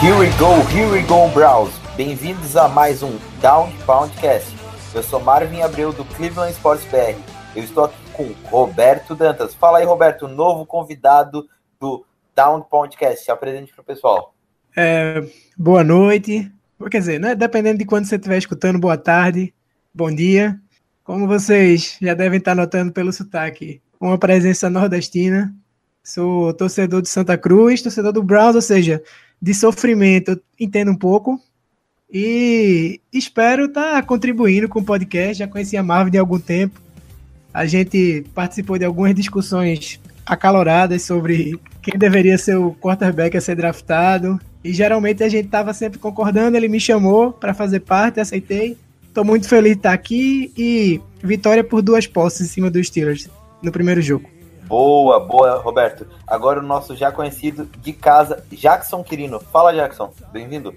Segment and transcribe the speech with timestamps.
[0.00, 1.74] Here we go, here we go, Browns.
[1.96, 4.54] Bem-vindos a mais um Down Poundcast.
[4.94, 7.20] Eu sou Marvin Abreu do Cleveland Sports BR.
[7.54, 9.54] Eu estou aqui com Roberto Dantas.
[9.54, 11.48] Fala aí, Roberto, novo convidado
[11.80, 13.24] do Down Poundcast.
[13.24, 14.34] Se apresente para o pessoal.
[14.76, 15.24] É,
[15.56, 16.50] boa noite.
[16.90, 17.34] Quer dizer, né?
[17.34, 19.54] Dependendo de quando você estiver escutando, boa tarde,
[19.92, 20.58] bom dia.
[21.02, 25.54] Como vocês já devem estar notando pelo sotaque, uma presença nordestina.
[26.02, 29.02] Sou torcedor de Santa Cruz, torcedor do Browns, ou seja,
[29.40, 31.40] de sofrimento, eu entendo um pouco.
[32.10, 35.34] E espero estar contribuindo com o podcast.
[35.34, 36.80] Já conhecia a Marvel de algum tempo.
[37.52, 43.56] A gente participou de algumas discussões acaloradas sobre quem deveria ser o quarterback a ser
[43.56, 44.38] draftado.
[44.62, 46.56] E geralmente a gente estava sempre concordando.
[46.56, 48.76] Ele me chamou para fazer parte, aceitei.
[49.08, 53.28] Estou muito feliz de estar aqui e vitória por duas posses em cima dos Steelers
[53.60, 54.28] no primeiro jogo.
[54.68, 56.06] Boa, boa, Roberto.
[56.24, 59.40] Agora o nosso já conhecido de casa, Jackson Quirino.
[59.40, 60.12] Fala, Jackson.
[60.32, 60.72] Bem-vindo.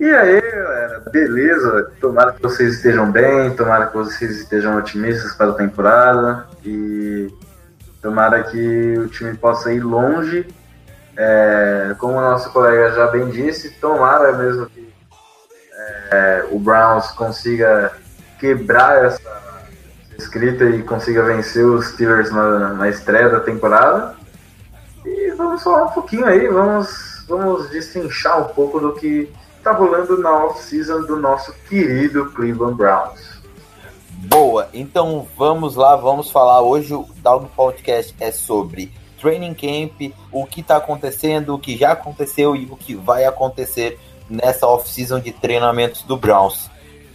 [0.00, 1.90] E aí, galera, beleza?
[2.00, 7.28] Tomara que vocês estejam bem, tomara que vocês estejam otimistas para a temporada e
[8.00, 10.46] tomara que o time possa ir longe.
[11.16, 14.88] É, como o nosso colega já bem disse, tomara mesmo que
[16.12, 17.90] é, o Browns consiga
[18.38, 19.20] quebrar essa
[20.16, 24.14] escrita e consiga vencer os Steelers na, na estreia da temporada.
[25.04, 29.28] E vamos falar um pouquinho aí, vamos, vamos destrinchar um pouco do que
[29.62, 33.38] tá rolando na off-season do nosso querido Cleveland Browns.
[34.10, 36.60] Boa, então vamos lá, vamos falar.
[36.60, 41.92] Hoje o Down Podcast é sobre training camp, o que está acontecendo, o que já
[41.92, 43.98] aconteceu e o que vai acontecer
[44.28, 46.66] nessa off-season de treinamentos do Browns.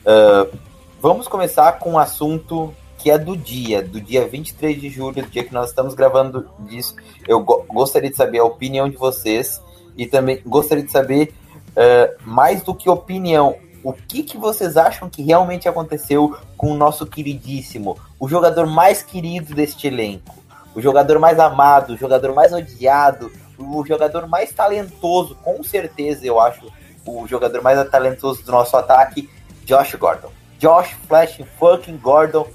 [0.06, 0.58] Uh,
[1.02, 5.30] vamos começar com um assunto que é do dia, do dia 23 de julho, do
[5.30, 6.96] dia que nós estamos gravando disso.
[7.28, 9.62] Eu go gostaria de saber a opinião de vocês
[9.98, 11.34] e também gostaria de saber
[11.76, 16.78] Uh, mais do que opinião, o que, que vocês acham que realmente aconteceu com o
[16.78, 20.36] nosso queridíssimo, o jogador mais querido deste elenco,
[20.74, 26.40] o jogador mais amado, o jogador mais odiado, o jogador mais talentoso, com certeza eu
[26.40, 26.72] acho,
[27.06, 29.30] o jogador mais talentoso do nosso ataque,
[29.66, 30.32] Josh Gordon.
[30.58, 32.48] Josh Flash fucking Gordon,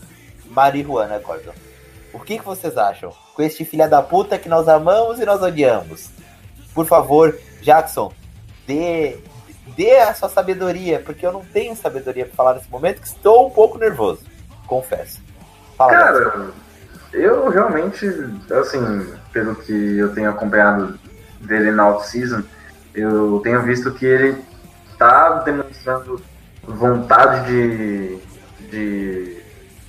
[0.46, 1.52] Marihuana Gordon.
[2.14, 3.12] O que, que vocês acham?
[3.34, 6.08] Com este filha da puta que nós amamos e nós odiamos.
[6.74, 8.10] Por favor, Jackson,
[8.68, 9.16] dê,
[9.74, 13.48] dê a sua sabedoria, porque eu não tenho sabedoria para falar nesse momento, que estou
[13.48, 14.20] um pouco nervoso,
[14.66, 15.20] confesso.
[15.76, 16.50] Fala, Cara,
[17.12, 18.06] eu realmente,
[18.60, 20.98] assim, pelo que eu tenho acompanhado
[21.40, 22.42] dele na off-season,
[22.94, 24.44] eu tenho visto que ele
[24.92, 26.20] está demonstrando
[26.62, 28.18] vontade de,
[28.68, 29.42] de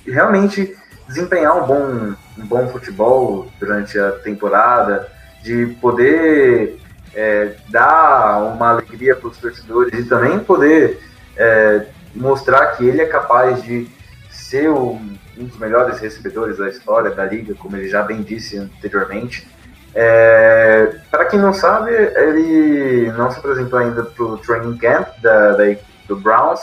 [0.06, 0.74] realmente
[1.06, 5.08] desempenhar um bom, um bom futebol durante a temporada,
[5.42, 6.80] de poder
[7.14, 11.00] é, dar uma alegria para os torcedores e também poder
[11.36, 13.88] é, mostrar que ele é capaz de
[14.30, 18.58] ser um, um, dos melhores recebedores da história da liga, como ele já bem disse
[18.58, 19.46] anteriormente.
[19.94, 25.52] É, para quem não sabe, ele não se apresentou ainda para o training camp da,
[25.52, 25.64] da,
[26.06, 26.60] do Browns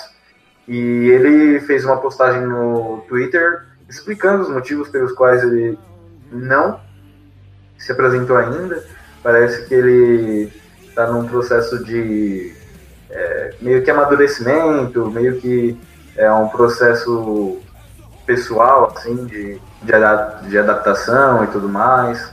[0.67, 0.77] e
[1.09, 5.77] ele fez uma postagem no Twitter explicando os motivos pelos quais ele
[6.31, 6.79] não
[7.77, 8.83] se apresentou ainda
[9.27, 10.53] Parece que ele
[10.87, 12.55] está num processo de
[13.09, 15.77] é, meio que amadurecimento, meio que
[16.15, 17.59] é um processo
[18.25, 22.31] pessoal, assim, de, de, adaptação e tudo mais.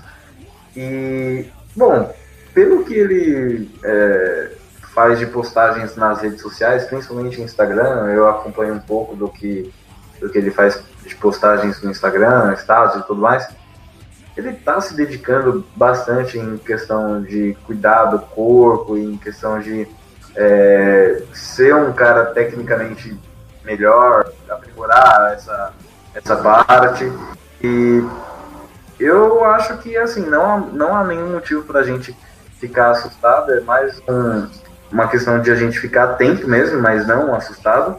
[0.77, 2.15] E, bom,
[2.55, 4.53] pelo que ele é,
[4.95, 9.69] faz de postagens nas redes sociais, principalmente no Instagram, eu acompanho um pouco do que,
[10.21, 13.53] do que ele faz de postagens no Instagram, status e tudo mais
[14.37, 19.87] ele está se dedicando bastante em questão de cuidar do corpo, em questão de
[20.35, 23.17] é, ser um cara tecnicamente
[23.65, 25.73] melhor, aprimorar essa,
[26.15, 27.11] essa parte.
[27.63, 28.05] E
[28.99, 32.15] eu acho que assim, não, não há nenhum motivo pra gente
[32.59, 34.49] ficar assustado, é mais um-
[34.91, 37.97] uma questão de a gente ficar atento mesmo, mas não assustado.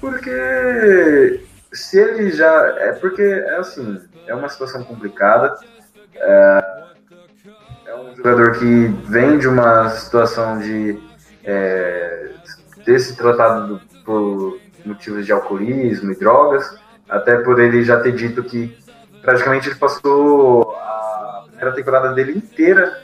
[0.00, 2.50] Porque se ele já.
[2.78, 5.56] É porque é assim, é uma situação complicada.
[6.14, 6.82] É,
[7.86, 10.98] é um jogador que vem de uma situação de
[11.44, 12.30] é,
[12.84, 16.76] ter se tratado por motivos de alcoolismo e drogas,
[17.08, 18.76] até por ele já ter dito que
[19.22, 23.00] praticamente ele passou a primeira temporada dele inteira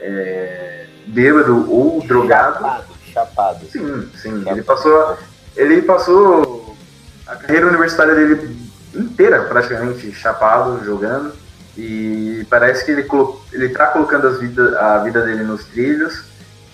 [0.00, 2.58] é, bêbado ou drogado.
[2.58, 3.66] Chapado, chapado.
[3.66, 4.44] Sim, sim.
[4.48, 5.18] Ele passou,
[5.56, 6.47] ele passou
[7.28, 8.56] a carreira universitária dele
[8.94, 11.32] inteira praticamente chapado, jogando.
[11.76, 16.24] E parece que ele, colo- ele tá colocando vida, a vida dele nos trilhos.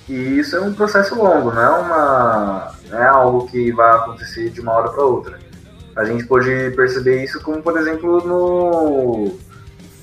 [0.08, 4.50] E isso é um processo longo, não é, uma, não é algo que vai acontecer
[4.50, 5.38] de uma hora para outra.
[5.96, 9.38] A gente pode perceber isso como, por exemplo, no,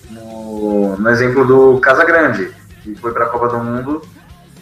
[0.10, 2.52] no, no exemplo do Casagrande,
[2.82, 4.02] que foi para a Copa do Mundo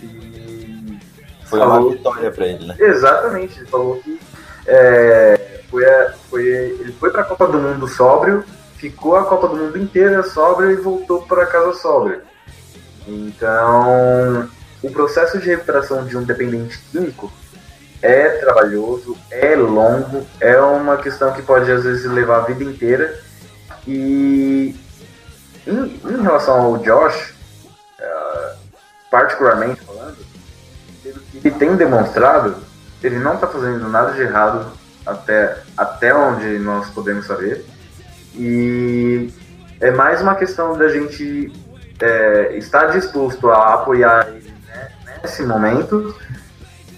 [0.04, 0.98] e
[1.46, 2.76] Foi falou- uma vitória pra ele, né?
[2.80, 4.20] Exatamente, ele falou que
[4.68, 5.84] é, foi,
[6.30, 8.44] foi- ele foi para a Copa do Mundo sóbrio,
[8.78, 12.22] ficou a Copa do Mundo inteira sóbrio e voltou para casa sóbrio.
[13.08, 14.50] Então,
[14.82, 17.32] o processo de recuperação de um dependente químico
[18.02, 23.20] é trabalhoso, é longo, é uma questão que pode às vezes levar a vida inteira.
[23.88, 24.76] E
[25.68, 27.34] em, em relação ao Josh,
[28.00, 28.54] eh,
[29.12, 30.18] particularmente falando,
[31.04, 32.56] ele tem demonstrado,
[33.04, 34.72] ele não está fazendo nada de errado
[35.10, 37.66] até, até onde nós podemos saber.
[38.36, 39.30] E
[39.80, 41.52] é mais uma questão da gente
[42.00, 44.90] é, estar disposto a apoiar ele né,
[45.22, 46.16] nesse momento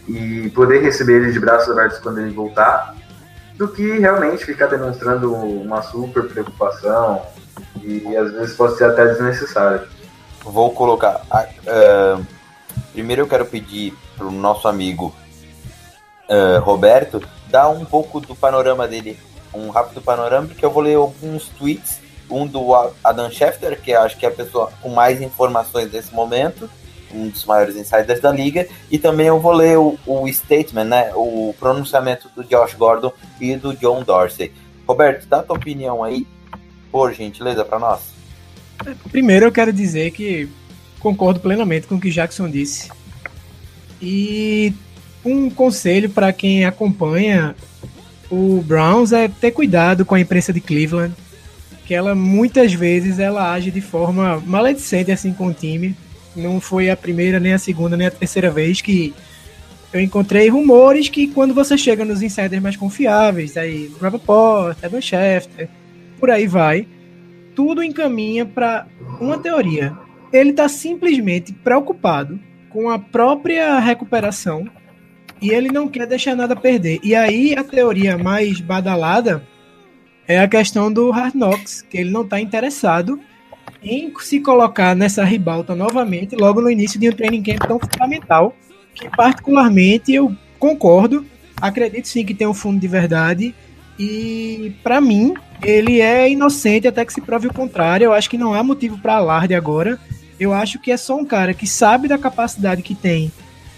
[0.08, 2.96] e poder receber ele de braços abertos quando ele voltar,
[3.56, 7.22] do que realmente ficar demonstrando uma super preocupação
[7.82, 9.82] e às vezes pode ser até desnecessário.
[10.44, 11.22] Vou colocar.
[11.32, 12.20] ah,
[12.92, 15.14] primeiro eu quero pedir pro nosso amigo
[16.28, 19.18] ah, Roberto dar um pouco do panorama dele,
[19.54, 22.00] um rápido panorama, porque eu vou ler alguns tweets,
[22.30, 26.70] um do Adam Schefter, que acho que é a pessoa com mais informações nesse momento,
[27.14, 31.12] um dos maiores insiders da liga, e também eu vou ler o, o statement, né,
[31.14, 34.54] o pronunciamento do Josh Gordon e do John Dorsey.
[34.88, 36.26] Roberto, dá a tua opinião aí,
[36.90, 38.00] por gentileza, para nós.
[39.12, 40.50] Primeiro eu quero dizer que
[41.00, 42.90] concordo plenamente com o que Jackson disse.
[44.02, 44.74] E
[45.24, 47.56] um conselho para quem acompanha
[48.30, 51.14] o Browns é ter cuidado com a imprensa de Cleveland,
[51.86, 55.96] que ela muitas vezes ela age de forma maledicente assim com o time.
[56.34, 59.14] Não foi a primeira, nem a segunda, nem a terceira vez que
[59.92, 65.68] eu encontrei rumores que quando você chega nos insiders mais confiáveis, aí Rappaport, Evan Schefter,
[66.18, 66.88] por aí vai,
[67.54, 68.88] tudo encaminha para
[69.20, 69.94] uma teoria.
[70.32, 72.40] Ele está simplesmente preocupado
[72.70, 74.66] com a própria recuperação
[75.42, 77.00] e ele não quer deixar nada perder.
[77.04, 79.44] E aí a teoria mais badalada
[80.28, 83.20] é a questão do Hard Knocks, que ele não está interessado
[83.84, 88.56] em se colocar nessa ribalta novamente logo no início de um training camp tão fundamental,
[88.94, 91.26] que particularmente eu concordo,
[91.60, 93.56] acredito sim que tem um fundo de verdade
[93.98, 95.34] e para mim
[95.64, 98.06] ele é inocente até que se prove o contrário.
[98.06, 100.00] Eu acho que não há motivo para alarde agora.
[100.40, 103.32] Eu acho que é só um cara que sabe da capacidade que tem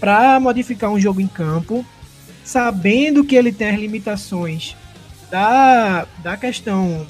[0.04, 1.82] para modificar um jogo em campo,
[2.44, 4.76] sabendo que ele tem as limitações
[5.30, 7.06] da, da questão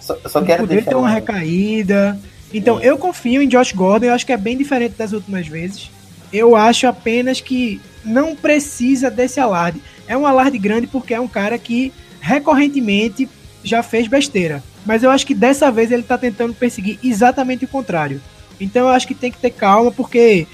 [0.00, 2.18] Só, só quero poder ter uma um- recaída.
[2.52, 5.88] Então, eu confio em Josh Gordon, eu acho que é bem diferente das últimas vezes.
[6.32, 9.80] Eu acho apenas que não precisa desse alarde.
[10.08, 13.28] É um alarde grande porque é um cara que recorrentemente
[13.62, 14.64] já fez besteira.
[14.84, 18.20] Mas eu acho que dessa vez ele tá tentando perseguir exatamente o contrário.
[18.60, 20.46] Então eu acho que tem que ter calma, porque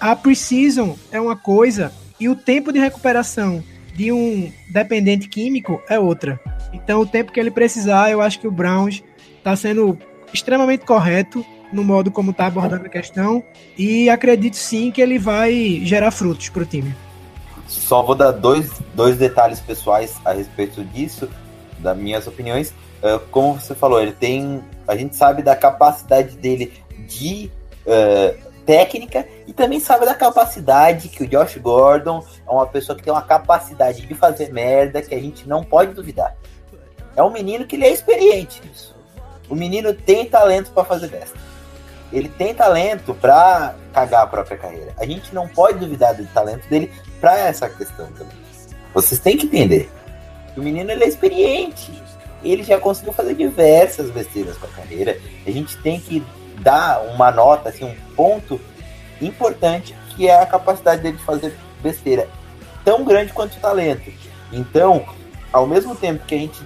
[0.00, 3.62] a preseason é uma coisa e o tempo de recuperação
[3.94, 6.40] de um dependente químico é outra.
[6.72, 9.02] Então o tempo que ele precisar, eu acho que o Browns
[9.44, 9.98] tá sendo
[10.32, 13.44] extremamente correto no modo como tá abordando a questão
[13.76, 16.94] e acredito sim que ele vai gerar frutos pro time.
[17.68, 21.28] Só vou dar dois, dois detalhes pessoais a respeito disso,
[21.78, 22.70] das minhas opiniões.
[23.02, 24.60] Uh, como você falou, ele tem.
[24.88, 26.72] A gente sabe da capacidade dele
[27.06, 27.48] de
[27.86, 33.02] uh, técnica e também sabe da capacidade que o Josh Gordon é uma pessoa que
[33.02, 36.36] tem uma capacidade de fazer merda que a gente não pode duvidar.
[37.16, 38.94] É um menino que ele é experiente nisso.
[39.48, 41.34] O menino tem talento para fazer dessa.
[42.12, 44.94] Ele tem talento para cagar a própria carreira.
[44.98, 48.38] A gente não pode duvidar do talento dele para essa questão também.
[48.94, 49.90] Vocês têm que entender.
[50.56, 51.90] O menino ele é experiente.
[52.44, 55.18] ele já conseguiu fazer diversas besteiras com a carreira.
[55.44, 56.24] A gente tem que
[56.60, 58.60] dar uma nota, assim, um ponto
[59.20, 62.28] importante que é a capacidade dele de fazer besteira
[62.84, 64.10] tão grande quanto o talento.
[64.52, 65.04] Então,
[65.52, 66.62] ao mesmo tempo que a gente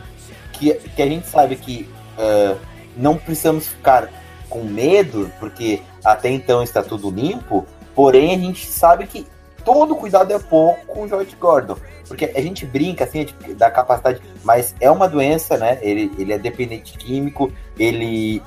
[0.52, 2.58] que, que a gente sabe que uh,
[2.96, 4.08] não precisamos ficar
[4.48, 9.26] com medo, porque até então está tudo limpo, porém a gente sabe que
[9.64, 11.76] todo cuidado é pouco com o George Gordon.
[12.06, 15.78] Porque a gente brinca assim da capacidade, mas é uma doença, né?
[15.80, 18.42] Ele, ele é dependente químico, ele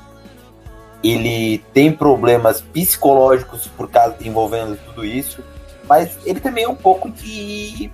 [1.04, 5.44] ele tem problemas psicológicos por causa envolvendo tudo isso,
[5.88, 7.92] mas ele também é um pouco de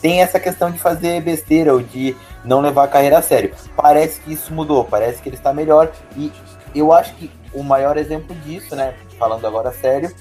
[0.00, 3.54] tem essa questão de fazer besteira ou de não levar a carreira a sério.
[3.76, 6.32] Parece que isso mudou, parece que ele está melhor e
[6.74, 10.12] eu acho que o maior exemplo disso, né, falando agora sério,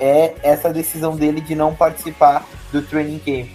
[0.00, 3.48] é essa decisão dele de não participar do training camp.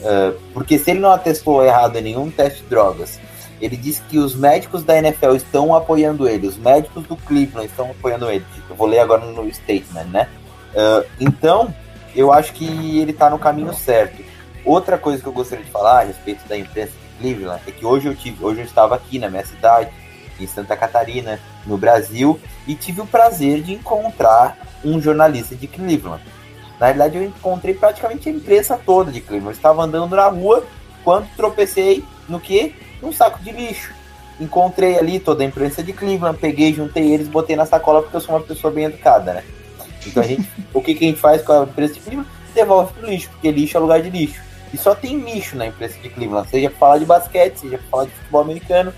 [0.00, 3.18] Uh, porque se ele não atestou errado em nenhum teste de drogas,
[3.60, 7.90] ele disse que os médicos da NFL estão apoiando ele, os médicos do Cleveland estão
[7.90, 8.44] apoiando ele.
[8.68, 10.28] Eu vou ler agora no statement, né?
[10.74, 11.74] Uh, então,
[12.14, 14.22] eu acho que ele está no caminho certo.
[14.64, 17.84] Outra coisa que eu gostaria de falar a respeito da imprensa de Cleveland é que
[17.84, 19.90] hoje eu tive, hoje eu estava aqui na minha cidade,
[20.38, 26.22] em Santa Catarina, no Brasil, e tive o prazer de encontrar um jornalista de Cleveland.
[26.78, 29.54] Na realidade, eu encontrei praticamente a imprensa toda de Cleveland.
[29.54, 30.64] Eu estava andando na rua
[31.02, 32.74] quando tropecei no que?
[33.00, 33.92] Num saco de lixo.
[34.40, 38.20] Encontrei ali toda a imprensa de Cleveland, peguei, juntei eles, botei na sacola porque eu
[38.20, 39.44] sou uma pessoa bem educada, né?
[40.06, 42.30] Então a gente, o que, que a gente faz com a imprensa de Cleveland?
[42.54, 44.40] Devolve pro lixo, porque lixo é lugar de lixo.
[44.72, 47.88] E só tem lixo na imprensa de Cleveland, seja para falar de basquete, seja para
[47.88, 48.92] falar de futebol americano,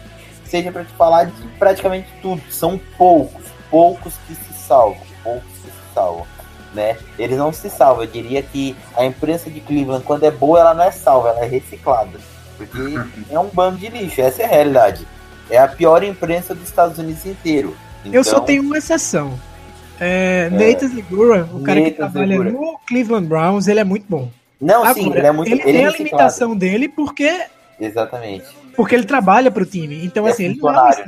[0.44, 2.42] seja para te falar de praticamente tudo.
[2.50, 6.26] São poucos, poucos que se salvam, poucos que se salvam
[6.74, 6.96] né?
[7.18, 8.04] Eles não se salvam.
[8.04, 11.40] Eu diria que a imprensa de Cleveland, quando é boa, ela não é salva, ela
[11.40, 12.18] é reciclada.
[12.66, 15.06] Porque é um bando de lixo, essa é a realidade.
[15.48, 17.76] É a pior imprensa dos Estados Unidos inteiro.
[18.00, 19.38] Então, eu só então, tenho uma exceção.
[19.98, 22.50] É, é, Nathan Segura, o cara que trabalha Segura.
[22.50, 24.30] no Cleveland Browns, ele é muito bom.
[24.60, 27.46] Não, Agora, sim, ele é muito Ele, ele tem é a limitação dele porque.
[27.80, 28.44] Exatamente.
[28.76, 30.04] Porque ele trabalha para o time.
[30.04, 31.04] Então, é assim, ele não é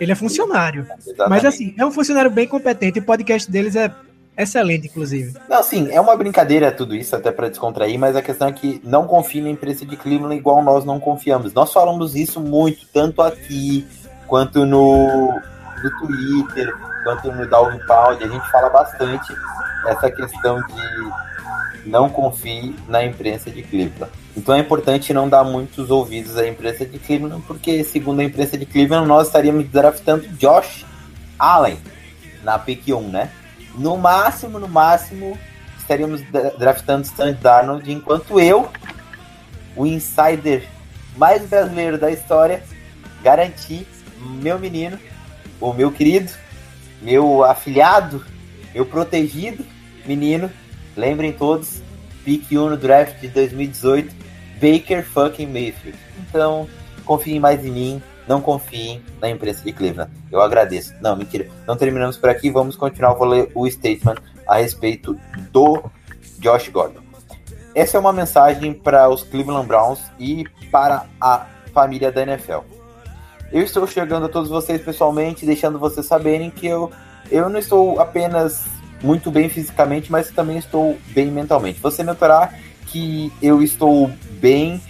[0.00, 0.86] Ele é funcionário.
[0.98, 1.28] Exatamente.
[1.28, 2.98] Mas, assim, é um funcionário bem competente.
[2.98, 3.90] O podcast deles é
[4.36, 5.34] Excelente, inclusive.
[5.48, 8.80] Não, sim, é uma brincadeira tudo isso, até para descontrair, mas a questão é que
[8.82, 11.52] não confie na imprensa de Cleveland igual nós não confiamos.
[11.52, 13.86] Nós falamos isso muito, tanto aqui,
[14.26, 15.38] quanto no,
[15.82, 16.74] no Twitter,
[17.04, 18.24] quanto no Dog Pound.
[18.24, 19.34] A gente fala bastante
[19.86, 24.12] essa questão de não confie na imprensa de Cleveland.
[24.36, 28.56] Então é importante não dar muitos ouvidos à imprensa de Cleveland, porque, segundo a imprensa
[28.56, 30.86] de Cleveland, nós estaríamos draftando Josh
[31.38, 31.78] Allen
[32.42, 33.30] na pick 1, né?
[33.74, 35.38] No máximo, no máximo,
[35.78, 36.22] estaríamos
[36.58, 38.68] draftando Stan Darnold, enquanto eu,
[39.74, 40.68] o insider
[41.16, 42.62] mais brasileiro da história,
[43.22, 43.86] garanti
[44.18, 44.98] meu menino,
[45.60, 46.32] o meu querido,
[47.00, 48.24] meu afilhado,
[48.74, 49.64] meu protegido
[50.06, 50.50] menino,
[50.96, 51.82] lembrem todos,
[52.24, 54.14] pick 1 no draft de 2018,
[54.54, 55.98] Baker fucking Mayfield.
[56.18, 56.68] Então,
[57.04, 60.10] confiem mais em mim, não confiem na imprensa de Cleveland.
[60.30, 60.94] Eu agradeço.
[61.00, 61.48] Não, mentira.
[61.66, 62.50] Não terminamos por aqui.
[62.50, 63.14] Vamos continuar.
[63.14, 65.18] Vou ler o statement a respeito
[65.50, 65.82] do
[66.38, 67.00] Josh Gordon.
[67.74, 72.58] Essa é uma mensagem para os Cleveland Browns e para a família da NFL.
[73.50, 76.90] Eu estou chegando a todos vocês pessoalmente, deixando vocês saberem que eu,
[77.30, 78.64] eu não estou apenas
[79.02, 81.80] muito bem fisicamente, mas também estou bem mentalmente.
[81.80, 82.52] Você notará
[82.86, 84.80] que eu estou bem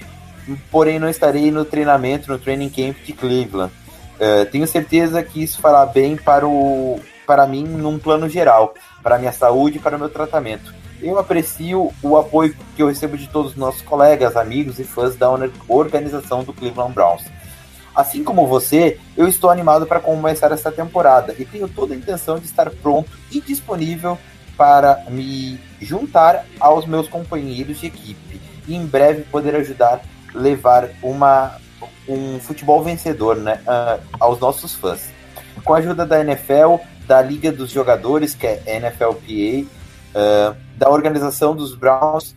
[0.70, 3.72] porém não estarei no treinamento, no training camp de Cleveland.
[4.14, 9.18] Uh, tenho certeza que isso fará bem para, o, para mim num plano geral, para
[9.18, 10.72] minha saúde e para meu tratamento.
[11.00, 15.16] Eu aprecio o apoio que eu recebo de todos os nossos colegas, amigos e fãs
[15.16, 15.28] da
[15.66, 17.24] organização do Cleveland Browns.
[17.94, 22.38] Assim como você, eu estou animado para começar essa temporada e tenho toda a intenção
[22.38, 24.16] de estar pronto e disponível
[24.56, 30.00] para me juntar aos meus companheiros de equipe e em breve poder ajudar
[30.34, 31.56] levar uma,
[32.08, 35.10] um futebol vencedor né, uh, aos nossos fãs.
[35.64, 39.68] Com a ajuda da NFL, da Liga dos Jogadores, que é NFLPA, uh,
[40.14, 42.34] ah, da organização dos Browns,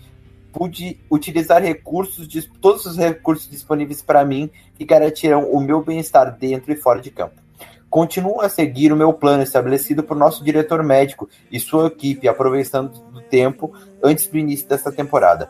[0.52, 2.28] pude utilizar recursos,
[2.62, 7.12] todos os recursos disponíveis para mim que garantirão o meu bem-estar dentro e fora de
[7.12, 7.46] campo.
[7.90, 12.94] Continuo a seguir o meu plano estabelecido por nosso diretor médico e sua equipe, aproveitando
[13.14, 13.74] o tempo
[14.04, 15.50] antes do início desta temporada.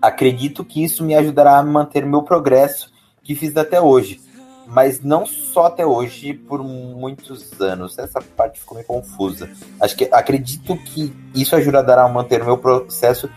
[0.00, 2.90] Acredito que isso me ajudará a manter meu progresso
[3.22, 4.20] que fiz até hoje,
[4.66, 7.98] mas não só até hoje, por muitos anos.
[7.98, 9.50] Essa parte ficou meio confusa.
[9.80, 13.28] Acho que acredito que isso ajudará a manter meu processo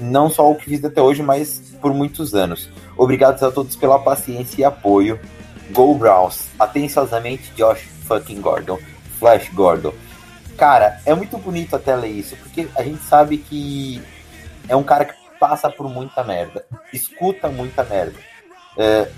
[0.00, 2.68] não só o que fiz até hoje, mas por muitos anos.
[2.96, 5.20] Obrigado a todos pela paciência e apoio.
[5.70, 6.48] Go Browns.
[6.58, 8.78] Atenciosamente, Josh fucking Gordon.
[9.18, 9.92] Flash Gordon.
[10.56, 14.02] Cara, é muito bonito até ler isso, porque a gente sabe que
[14.68, 18.18] é um cara que passa por muita merda, escuta muita merda.
[18.76, 19.08] É,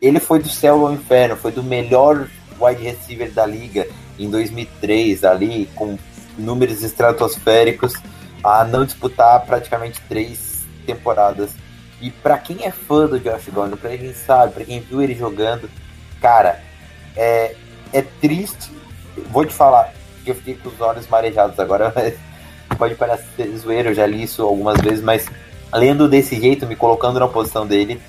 [0.00, 2.28] ele foi do céu ao inferno, foi do melhor
[2.60, 3.86] wide receiver da liga
[4.18, 5.98] em 2003, ali, com
[6.38, 7.94] números estratosféricos,
[8.42, 11.50] a não disputar praticamente três temporadas.
[12.00, 15.14] E para quem é fã do Josh Gordon, pra quem sabe, para quem viu ele
[15.14, 15.70] jogando,
[16.20, 16.60] cara,
[17.16, 17.56] é,
[17.92, 18.70] é triste.
[19.30, 19.92] Vou te falar
[20.24, 22.14] que eu fiquei com os olhos marejados agora, mas
[22.74, 25.26] pode parecer zoeiro, eu já li isso algumas vezes, mas
[25.72, 28.00] lendo desse jeito, me colocando na posição dele,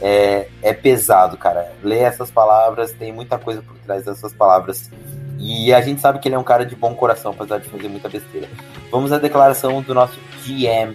[0.00, 1.72] é, é pesado, cara.
[1.82, 4.90] Ler essas palavras, tem muita coisa por trás dessas palavras.
[5.38, 7.88] E a gente sabe que ele é um cara de bom coração, apesar de fazer
[7.88, 8.48] muita besteira.
[8.90, 10.94] Vamos à declaração do nosso GM,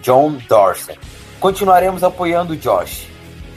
[0.00, 0.98] John Dorsey.
[1.40, 3.08] Continuaremos apoiando o Josh.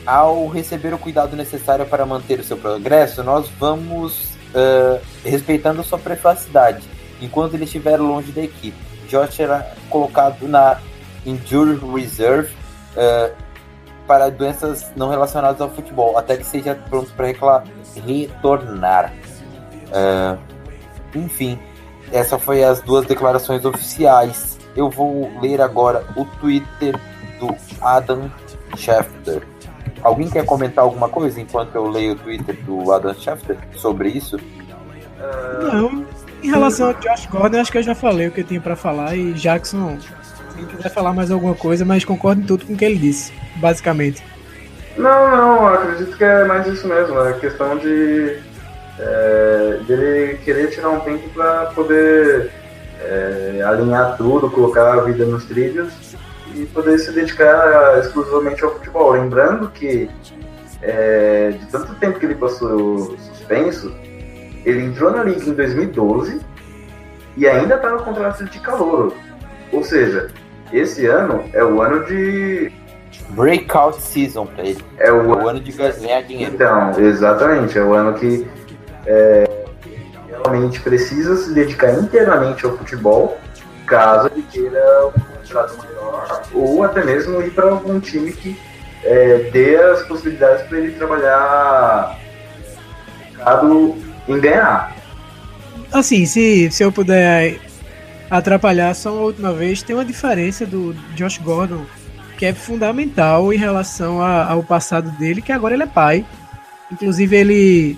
[0.06, 5.98] Ao receber o cuidado necessário para manter o seu progresso, nós vamos uh, respeitando sua
[5.98, 6.84] privacidade
[7.22, 8.93] enquanto ele estiver longe da equipe.
[9.08, 10.80] Josh será colocado na
[11.26, 12.54] Injury Reserve
[12.96, 13.34] uh,
[14.08, 17.28] para doenças não relacionadas ao futebol, até que seja pronto para
[18.06, 19.14] retornar.
[19.88, 20.38] Uh,
[21.16, 21.60] enfim,
[22.12, 24.58] essas foi as duas declarações oficiais.
[24.76, 27.00] Eu vou ler agora o Twitter
[27.40, 28.30] do Adam
[28.76, 29.44] Schefter.
[30.02, 34.38] Alguém quer comentar alguma coisa enquanto eu leio o Twitter do Adam Schefter sobre isso?
[35.72, 36.06] Não.
[36.44, 38.76] Em relação ao Josh Gordon, acho que eu já falei o que eu tinha para
[38.76, 42.78] falar e Jackson, se quiser falar mais alguma coisa, mas concordo em tudo com o
[42.78, 44.22] que ele disse, basicamente.
[44.98, 48.40] Não, não, acredito que é mais isso mesmo, é questão de
[49.00, 52.52] é, dele querer tirar um tempo para poder
[53.02, 55.94] é, alinhar tudo, colocar a vida nos trilhos
[56.54, 59.12] e poder se dedicar exclusivamente ao futebol.
[59.12, 60.10] Lembrando que
[60.82, 63.96] é, de tanto tempo que ele passou suspenso,
[64.66, 66.40] ele entrou na liga em 2012
[67.36, 69.14] e ainda estava com contrato de calor.
[69.72, 70.30] Ou seja,
[70.72, 72.72] esse ano é o ano de.
[73.30, 74.84] Breakout season para ele.
[74.98, 75.34] É o...
[75.34, 76.54] é o ano de ganhar dinheiro.
[76.54, 77.78] Então, exatamente.
[77.78, 78.48] É o ano que
[79.06, 79.66] é,
[80.30, 83.38] realmente precisa se dedicar inteiramente ao futebol,
[83.86, 88.60] caso ele queira um contrato maior, ou até mesmo ir para algum time que
[89.04, 92.18] é, dê as possibilidades para ele trabalhar
[93.44, 93.96] focado
[94.28, 94.96] em ganhar.
[95.92, 97.60] Assim, se, se eu puder
[98.30, 101.86] atrapalhar só uma última vez, tem uma diferença do Josh Gordon
[102.38, 106.26] que é fundamental em relação a, ao passado dele, que agora ele é pai.
[106.92, 107.98] Inclusive, ele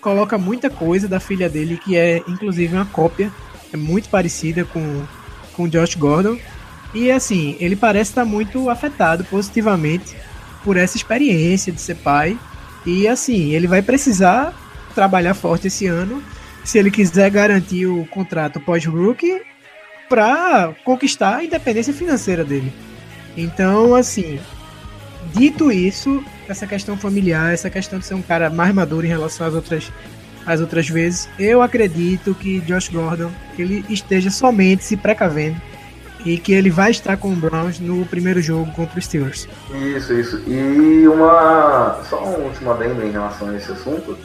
[0.00, 3.30] coloca muita coisa da filha dele, que é inclusive uma cópia,
[3.72, 5.02] é muito parecida com,
[5.54, 6.36] com Josh Gordon.
[6.94, 10.16] E assim, ele parece estar muito afetado positivamente
[10.62, 12.38] por essa experiência de ser pai.
[12.84, 14.54] E assim, ele vai precisar
[14.96, 16.22] trabalhar forte esse ano
[16.64, 19.40] se ele quiser garantir o contrato pós-rookie
[20.08, 22.72] para conquistar a independência financeira dele.
[23.36, 24.40] Então, assim,
[25.32, 29.46] dito isso, essa questão familiar, essa questão de ser um cara mais maduro em relação
[29.46, 29.92] às outras,
[30.44, 35.60] às outras vezes, eu acredito que Josh Gordon ele esteja somente se precavendo
[36.24, 39.48] e que ele vai estar com o Browns no primeiro jogo contra os Steelers.
[39.72, 40.42] Isso, isso.
[40.48, 44.18] E uma só um último adendo em relação a esse assunto.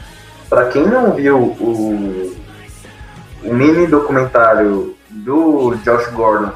[0.52, 2.36] Para quem não viu o,
[3.42, 6.52] o mini documentário do Josh Gordon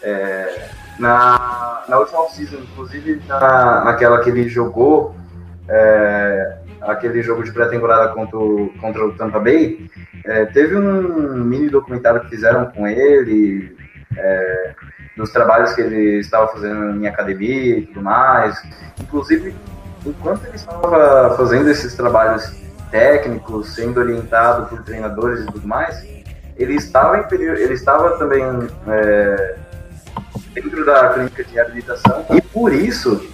[0.00, 0.68] é,
[1.00, 5.16] na, na última off-season, inclusive na, naquela que ele jogou,
[5.68, 9.90] é, aquele jogo de pré-temporada contra, o, contra o Tampa Bay,
[10.24, 13.76] é, teve um mini documentário que fizeram com ele,
[14.16, 14.74] é,
[15.32, 18.62] trabalhos que ele estava fazendo em academia e tudo mais.
[19.00, 19.56] Inclusive,
[20.06, 26.04] enquanto ele estava fazendo esses trabalhos técnicos, sendo orientado por treinadores e tudo mais,
[26.56, 28.42] ele estava, em período, ele estava também
[28.88, 29.56] é,
[30.52, 33.28] dentro da clínica de reabilitação e por isso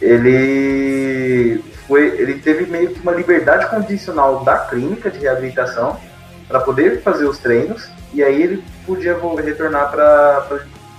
[0.00, 5.98] ele foi, ele teve meio que uma liberdade condicional da clínica de reabilitação
[6.48, 10.46] para poder fazer os treinos e aí ele podia retornar para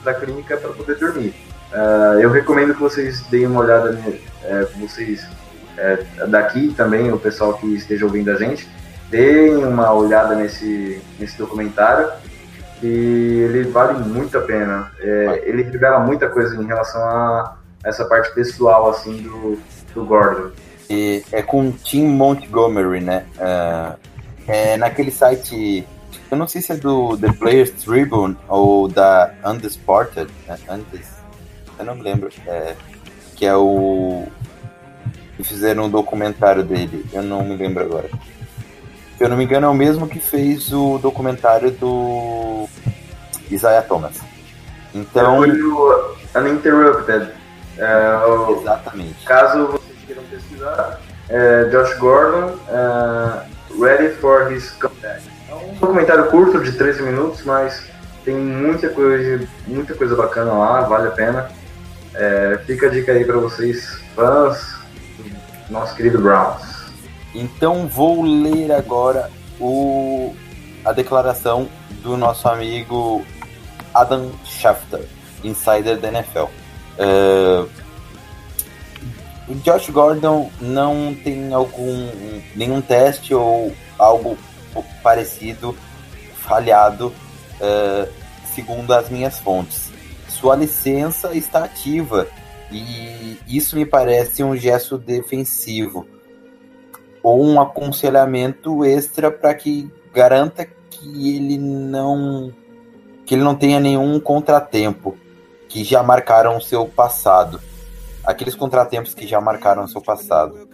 [0.05, 1.33] a clínica para poder dormir.
[1.71, 3.97] Uh, eu recomendo que vocês deem uma olhada,
[4.43, 5.25] é, vocês
[5.77, 8.67] é, daqui também, o pessoal que esteja ouvindo a gente,
[9.09, 12.09] deem uma olhada nesse, nesse documentário
[12.81, 14.91] e ele vale muito a pena.
[14.99, 19.59] É, ele revela muita coisa em relação a essa parte pessoal assim do,
[19.93, 20.51] do Gordon.
[20.89, 23.25] E é com Tim Montgomery, né?
[23.37, 23.97] Uh,
[24.47, 25.87] é naquele site,
[26.29, 30.57] eu não sei se é do The Players Tribune ou da Undesported, né?
[31.79, 32.75] Eu não me lembro, é,
[33.35, 34.27] que é o
[35.39, 37.05] e fizeram um documentário dele.
[37.13, 38.09] Eu não me lembro agora.
[39.17, 42.67] Se eu não me engano, é o mesmo que fez o documentário do
[43.49, 44.19] Isaiah Thomas.
[44.93, 45.37] Então.
[45.37, 47.29] Foi o Uninterrupted.
[47.77, 49.25] É, o- Exatamente.
[49.25, 53.41] caso vocês queiram pesquisar, é Josh Gordon, é,
[53.81, 55.23] Ready for His Comeback.
[55.49, 57.83] É um documentário curto de 13 minutos, mas
[58.23, 61.49] tem muita coisa, muita coisa bacana lá, vale a pena.
[62.13, 64.75] É, fica a dica aí pra vocês, fãs
[65.73, 66.61] nosso querido Browns.
[67.35, 70.33] Então vou ler agora o,
[70.85, 71.67] a declaração
[72.03, 73.25] do nosso amigo
[73.93, 75.05] Adam Schefter,
[75.43, 76.45] insider da NFL.
[76.99, 77.69] Uh,
[79.47, 82.09] o Josh Gordon não tem algum
[82.55, 84.37] nenhum teste ou algo
[85.01, 85.75] parecido
[86.35, 88.11] falhado, uh,
[88.53, 89.91] segundo as minhas fontes.
[90.29, 92.27] Sua licença está ativa
[92.77, 96.07] e isso me parece um gesto defensivo
[97.21, 102.53] ou um aconselhamento extra para que garanta que ele não
[103.25, 105.17] que ele não tenha nenhum contratempo
[105.69, 107.59] que já marcaram o seu passado.
[108.23, 110.67] Aqueles contratempos que já marcaram o seu passado.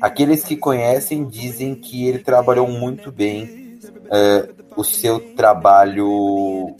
[0.00, 6.74] Aqueles que conhecem dizem que ele trabalhou muito bem uh, o seu trabalho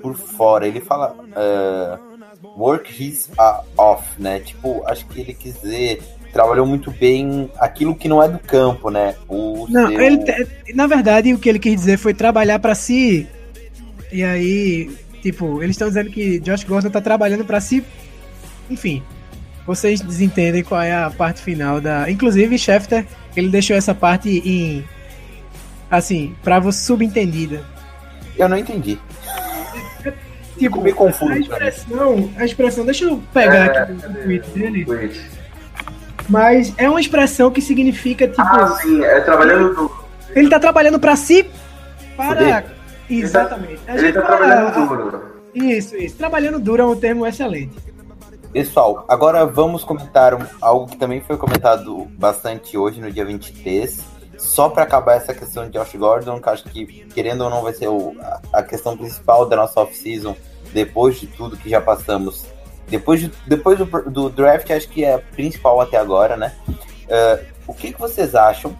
[0.00, 0.66] por fora.
[0.66, 2.05] Ele fala uh,
[2.44, 3.28] work his
[3.76, 4.40] off, né?
[4.40, 8.90] Tipo, acho que ele quis dizer trabalhou muito bem aquilo que não é do campo,
[8.90, 9.14] né?
[9.26, 12.74] O Não, seu- ele, te- na verdade, o que ele quis dizer foi trabalhar pra
[12.74, 13.26] si.
[14.12, 17.82] E aí, tipo, eles estão dizendo que Josh Gordon tá trabalhando pra si.
[18.68, 19.02] Enfim,
[19.66, 22.10] vocês desentendem qual é a parte final da.
[22.10, 24.84] Inclusive, Schefter, ele deixou essa parte em.
[25.90, 27.64] Assim, pra você subentendida.
[28.36, 28.98] Eu não entendi.
[30.58, 34.84] Tipo, me confundo, a expressão, a expressão, deixa eu pegar É, aqui o tweet dele,
[34.84, 35.20] Tweet.
[36.28, 40.04] mas é uma expressão que significa, tipo, Ah, sim, é trabalhando duro.
[40.34, 41.48] ele tá trabalhando pra si,
[42.16, 42.64] para...
[43.08, 43.80] Exatamente.
[43.86, 45.22] A Ele gente tá fala- trabalhando duro.
[45.54, 46.16] Isso, isso.
[46.16, 47.72] Trabalhando duro é um termo excelente.
[48.52, 54.00] Pessoal, agora vamos comentar algo que também foi comentado bastante hoje, no dia 23.
[54.38, 57.72] Só para acabar essa questão de Josh Gordon, que acho que, querendo ou não, vai
[57.72, 58.14] ser o-
[58.52, 60.36] a, questão principal da nossa off-season,
[60.72, 62.44] depois de tudo que já passamos.
[62.88, 66.54] Depois, de- depois do, do draft, acho que é a principal até agora, né?
[67.08, 68.76] Eh, o que, que vocês acham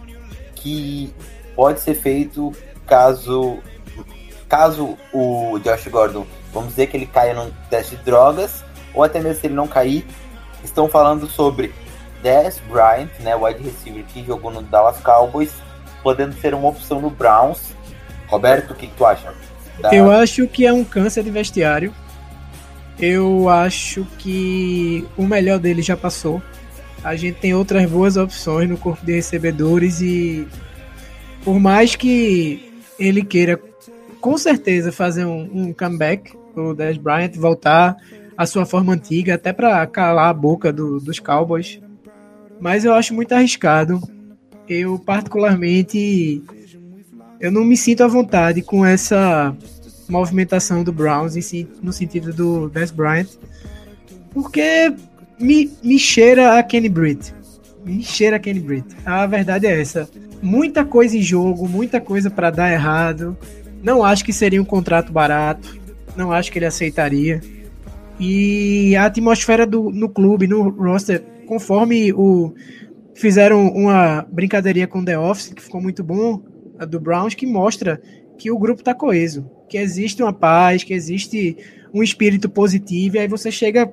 [0.55, 1.13] que
[1.55, 2.51] pode ser feito
[2.85, 3.57] caso,
[4.47, 9.19] caso o Josh Gordon, vamos dizer que ele caia num teste de drogas, ou até
[9.19, 10.05] mesmo se ele não cair,
[10.63, 11.73] estão falando sobre
[12.21, 15.51] Dez Bryant, né, wide receiver que jogou no Dallas Cowboys,
[16.03, 17.73] podendo ser uma opção no Browns.
[18.27, 19.33] Roberto, o que, que tu acha?
[19.79, 21.93] Da- Eu acho que é um câncer de vestiário.
[22.99, 26.41] Eu acho que o melhor dele já passou.
[27.03, 30.47] A gente tem outras boas opções no corpo de recebedores e
[31.43, 33.59] por mais que ele queira
[34.19, 37.95] com certeza fazer um, um comeback, o Dez Bryant voltar
[38.35, 41.79] à sua forma antiga, até para calar a boca do- dos Cowboys.
[42.59, 44.01] Mas eu acho muito arriscado.
[44.67, 46.43] Eu particularmente
[47.39, 49.55] eu não me sinto à vontade com essa
[50.09, 51.35] movimentação do Browns
[51.81, 53.27] no sentido do Dez Bryant,
[54.31, 54.93] porque
[55.39, 57.33] me, me cheira a Kenny Britt.
[57.85, 58.87] Me cheira a Kenny Britt.
[59.05, 60.09] A verdade é essa.
[60.41, 63.37] Muita coisa em jogo, muita coisa para dar errado.
[63.83, 65.77] Não acho que seria um contrato barato.
[66.15, 67.41] Não acho que ele aceitaria.
[68.19, 72.53] E a atmosfera do, no clube, no roster, conforme o
[73.15, 76.43] fizeram uma brincadeirinha com The Office, que ficou muito bom,
[76.77, 77.99] a do Browns, que mostra
[78.37, 81.57] que o grupo tá coeso, que existe uma paz, que existe
[81.91, 83.91] um espírito positivo, e aí você chega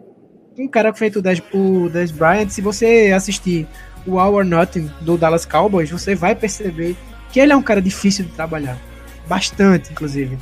[0.59, 3.67] um cara feito o Des, o Des Bryant, se você assistir
[4.07, 6.95] o All or Nothing do Dallas Cowboys, você vai perceber
[7.33, 8.79] que ele é um cara difícil de trabalhar.
[9.27, 10.37] Bastante, inclusive.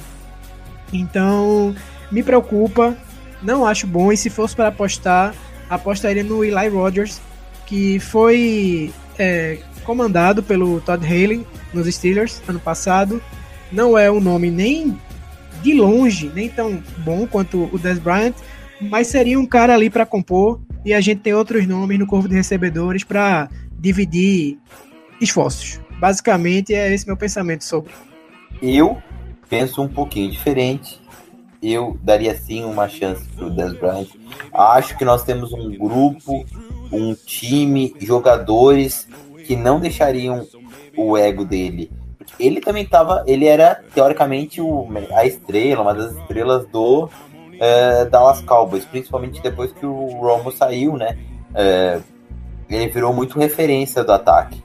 [0.92, 1.74] Então,
[2.10, 2.96] me preocupa,
[3.40, 5.34] não acho bom, e se fosse para apostar,
[5.74, 7.20] apostaria no Eli Rogers,
[7.66, 13.22] que foi é, comandado pelo Todd Haley nos Steelers ano passado.
[13.70, 14.98] Não é um nome nem
[15.62, 18.34] de longe, nem tão bom quanto o Des Bryant,
[18.80, 22.28] mas seria um cara ali para compor e a gente tem outros nomes no corpo
[22.28, 24.58] de recebedores para dividir
[25.20, 25.80] esforços.
[25.98, 27.92] Basicamente é esse meu pensamento sobre.
[28.60, 29.00] Eu
[29.48, 31.00] penso um pouquinho diferente.
[31.62, 34.08] Eu daria sim uma chance pro Dez Bryant.
[34.52, 36.44] Acho que nós temos um grupo,
[36.92, 39.06] um time, jogadores
[39.46, 40.46] que não deixariam
[40.96, 41.90] o ego dele.
[42.38, 47.08] Ele também tava, ele era teoricamente o, a estrela, uma das estrelas do
[47.60, 51.18] eh, Dallas Cowboys, principalmente depois que o Romo saiu, né?
[51.54, 52.00] Eh,
[52.68, 54.62] ele virou muito referência do ataque.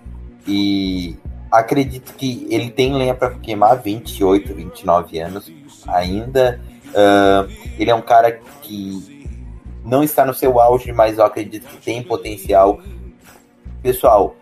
[0.47, 1.15] E
[1.51, 5.51] acredito que ele tem lenha para queimar 28, 29 anos
[5.87, 6.59] ainda.
[6.89, 9.25] Uh, ele é um cara que
[9.83, 12.81] não está no seu auge, mas eu acredito que tem potencial.
[13.81, 14.35] Pessoal,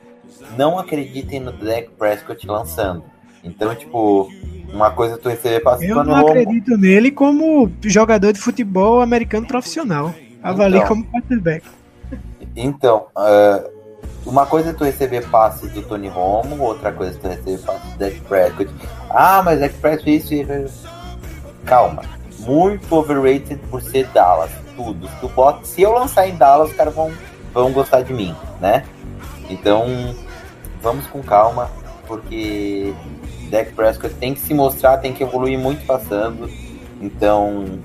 [0.57, 3.03] não acreditem no Dak Prescott lançando.
[3.43, 4.27] Então, tipo,
[4.73, 9.47] uma coisa é tu receber passe Eu não acredito nele como jogador de futebol americano
[9.47, 10.13] profissional.
[10.41, 11.65] Avalie então, como quarterback.
[12.55, 13.69] Então, uh,
[14.25, 17.91] uma coisa é tu receber passes do Tony Romo, outra coisa é tu receber passes
[17.93, 18.71] do Dak Prescott.
[19.09, 20.87] Ah, mas Dak Prescott isso, isso.
[21.65, 22.03] Calma.
[22.45, 24.51] Muito overrated por ser Dallas.
[24.75, 25.07] Tudo.
[25.07, 27.11] Se, bota, se eu lançar em Dallas, os caras vão,
[27.53, 28.85] vão gostar de mim, né?
[29.49, 29.85] Então,
[30.81, 31.69] vamos com calma,
[32.07, 32.93] porque
[33.49, 36.49] Dak Prescott tem que se mostrar, tem que evoluir muito passando.
[37.01, 37.79] Então,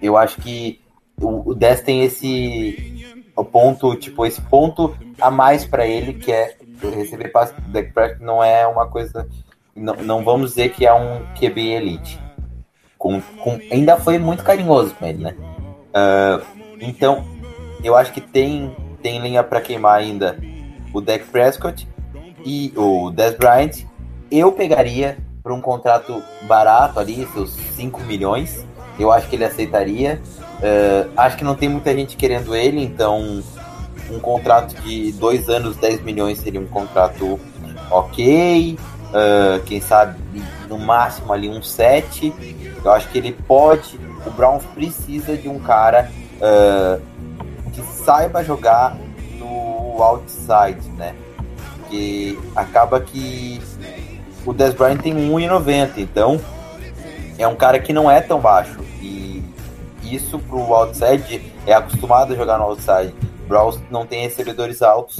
[0.00, 0.80] eu acho que
[1.20, 3.00] o, o 10 tem esse
[3.36, 7.92] o ponto, tipo, esse ponto a mais para ele, que é receber passe do Dak
[7.92, 9.28] Prescott não é uma coisa.
[9.74, 12.20] Não, não vamos dizer que é um QB elite.
[13.00, 15.34] Com, com, ainda foi muito carinhoso com ele, né?
[15.88, 16.44] Uh,
[16.78, 17.24] então,
[17.82, 20.38] eu acho que tem, tem linha para queimar ainda
[20.92, 21.88] o Dak Prescott
[22.44, 23.86] e o Des Bryant.
[24.30, 28.66] Eu pegaria para um contrato barato ali, seus 5 milhões.
[28.98, 30.20] Eu acho que ele aceitaria.
[30.58, 33.42] Uh, acho que não tem muita gente querendo ele, então
[34.10, 37.40] um contrato de dois anos, 10 milhões seria um contrato
[37.90, 38.78] ok.
[39.10, 40.16] Uh, quem sabe
[40.68, 42.32] no máximo ali um 7.
[42.82, 43.98] Eu acho que ele pode.
[44.24, 47.02] O Browns precisa de um cara uh,
[47.72, 48.96] que saiba jogar
[49.38, 51.14] no outside, né?
[51.76, 53.60] Porque acaba que
[54.46, 56.40] o Des Bryant tem 1,90, então
[57.38, 58.80] é um cara que não é tão baixo.
[59.02, 59.42] E
[60.02, 63.14] isso pro outside é acostumado a jogar no outside.
[63.48, 65.18] Browns não tem recebedores altos,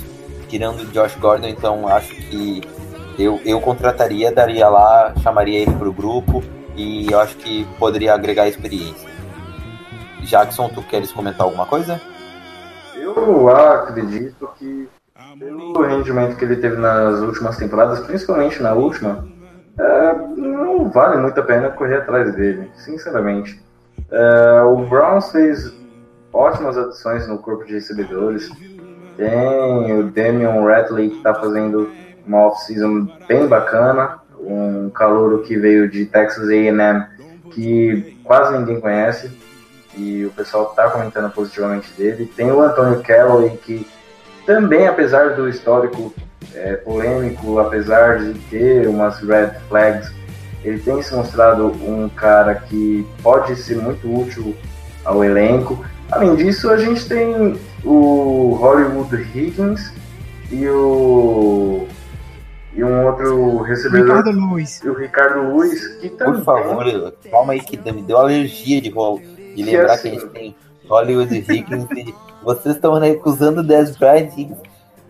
[0.48, 2.62] tirando o Josh Gordon, então acho que
[3.18, 6.42] eu, eu contrataria, daria lá, chamaria ele pro grupo
[6.76, 9.08] e eu acho que poderia agregar experiência.
[10.22, 12.00] Jackson, tu queres comentar alguma coisa?
[12.94, 14.88] Eu acredito que
[15.38, 19.26] pelo rendimento que ele teve nas últimas temporadas, principalmente na última,
[19.78, 23.60] é, não vale muito a pena correr atrás dele, sinceramente.
[24.10, 25.72] É, o Browns fez
[26.32, 28.50] ótimas adições no corpo de recebedores.
[29.16, 31.90] Tem o Damian Radley que está fazendo
[32.26, 37.04] uma off-season bem bacana, um calouro que veio de Texas A&M
[37.50, 39.30] que quase ninguém conhece
[39.96, 42.30] e o pessoal está comentando positivamente dele.
[42.36, 43.86] Tem o Antônio Calloway que
[44.46, 46.14] também, apesar do histórico
[46.54, 50.12] é, polêmico, apesar de ter umas red flags,
[50.64, 54.56] ele tem se mostrado um cara que pode ser muito útil
[55.04, 55.84] ao elenco.
[56.10, 59.92] Além disso, a gente tem o Hollywood Higgins
[60.50, 61.86] e o
[62.72, 64.18] e um outro recebedor.
[64.18, 64.80] Ricardo Luiz.
[64.82, 66.34] E o Ricardo Luiz, que também.
[66.34, 70.20] Por favor, calma aí que me deu alergia de, de lembrar que, assim, que a
[70.20, 70.56] gente tem
[70.88, 71.86] Hollywood Higgins
[72.42, 74.30] vocês estão recusando 10 Bryant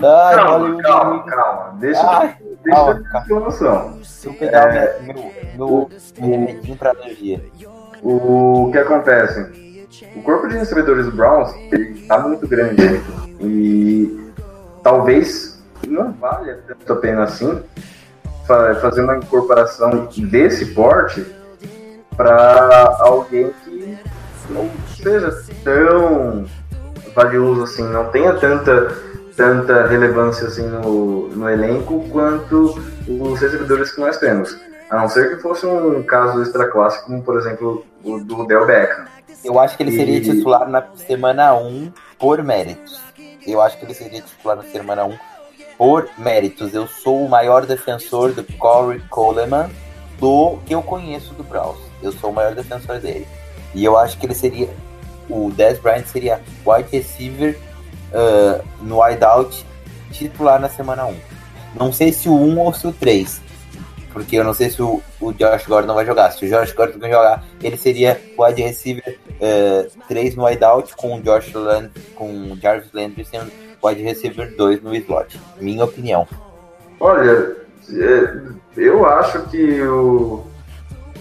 [0.02, 1.34] Ai, calma, Hollywood calma, Higgins.
[1.34, 1.76] calma.
[1.78, 3.92] Deixa, Ai, deixa calma, a informação.
[3.92, 5.14] Deixa eu pegar é, meu,
[5.56, 7.40] meu, meu remedinho pra alergia.
[8.02, 9.86] O que acontece?
[10.16, 12.82] O corpo de recebedores do Browns está muito grande
[13.40, 14.32] e
[14.82, 17.62] talvez não valha tanto a pena assim
[18.80, 21.24] fazer uma incorporação desse porte
[22.16, 23.98] para alguém que
[24.50, 25.30] não seja
[25.62, 26.44] tão
[27.14, 28.94] valioso assim, não tenha tanta,
[29.36, 34.56] tanta relevância assim no, no elenco quanto os recebedores que nós temos.
[34.90, 38.66] A não ser que fosse um caso extra clássico, como por exemplo o do Del
[38.66, 39.04] Beckham.
[39.44, 40.20] Eu acho que ele seria e...
[40.20, 43.00] titular na semana 1 por méritos.
[43.46, 45.16] Eu acho que ele seria titular na semana 1
[45.80, 46.74] por méritos.
[46.74, 49.70] Eu sou o maior defensor do Corey Coleman
[50.18, 51.78] do que eu conheço do Browns.
[52.02, 53.26] Eu sou o maior defensor dele.
[53.74, 54.68] E eu acho que ele seria.
[55.26, 57.58] O Dez Bryant seria wide receiver
[58.12, 59.64] uh, no wideout
[60.12, 61.16] titular na semana 1.
[61.74, 63.40] Não sei se o 1 ou se o 3.
[64.12, 66.30] Porque eu não sei se o, o Josh Gordon vai jogar.
[66.32, 71.22] Se o Josh Gordon jogar, ele seria wide receiver uh, 3 no wideout com o
[71.22, 73.50] Josh Land, com o Jarvis Landry sendo
[73.82, 75.40] wide receiver 2 no slot.
[75.60, 76.26] Minha opinião.
[76.98, 77.56] Olha,
[77.88, 78.36] é,
[78.76, 80.44] eu acho que o,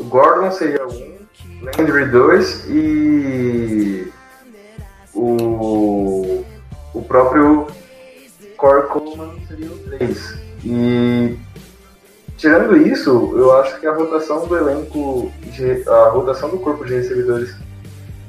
[0.01, 1.19] Gordon seria um
[1.61, 4.11] Landry 2 e
[5.13, 6.45] o,
[6.93, 7.67] o próprio
[8.57, 10.39] Core Coleman seria o 3.
[10.65, 11.37] E
[12.37, 16.95] tirando isso, eu acho que a rotação do elenco, de, a rotação do corpo de
[16.95, 17.55] recebedores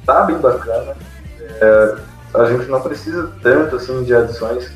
[0.06, 0.96] tá bem bacana.
[1.60, 4.70] É, a gente não precisa tanto assim de adições.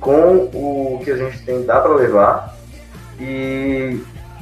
[0.00, 2.56] com o que a gente tem dá para levar.
[3.20, 4.00] E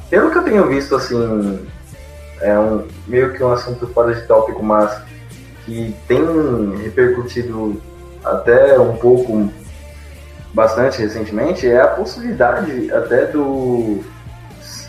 [0.09, 1.67] pelo que eu tenho visto, assim,
[2.41, 5.01] é um, meio que um assunto fora de tópico, mas
[5.65, 6.23] que tem
[6.83, 7.81] repercutido
[8.23, 9.51] até um pouco,
[10.53, 14.03] bastante recentemente, é a possibilidade até do,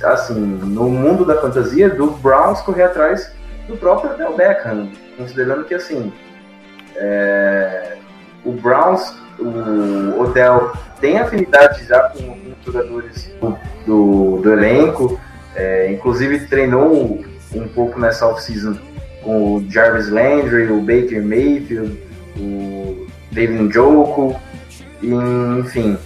[0.04, 3.33] assim, no mundo da fantasia, do Browns correr atrás
[3.66, 6.12] do próprio Odell Beckham, considerando que, assim,
[6.98, 7.96] é,
[8.44, 15.20] o Browns, o Odell tem afinidade já com, com jogadores do, do, do elenco,
[15.54, 18.76] é, inclusive treinou um, um pouco nessa off-season
[19.22, 22.00] com o Jarvis Landry, o Baker Mayfield,
[22.37, 24.37] o David Njoku,
[25.02, 25.12] e,
[25.61, 25.96] enfim,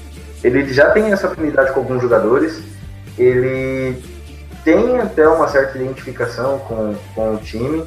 [0.42, 2.62] ele já tem essa afinidade com alguns jogadores,
[3.18, 3.96] ele
[4.64, 7.84] tem até uma certa identificação com, com o time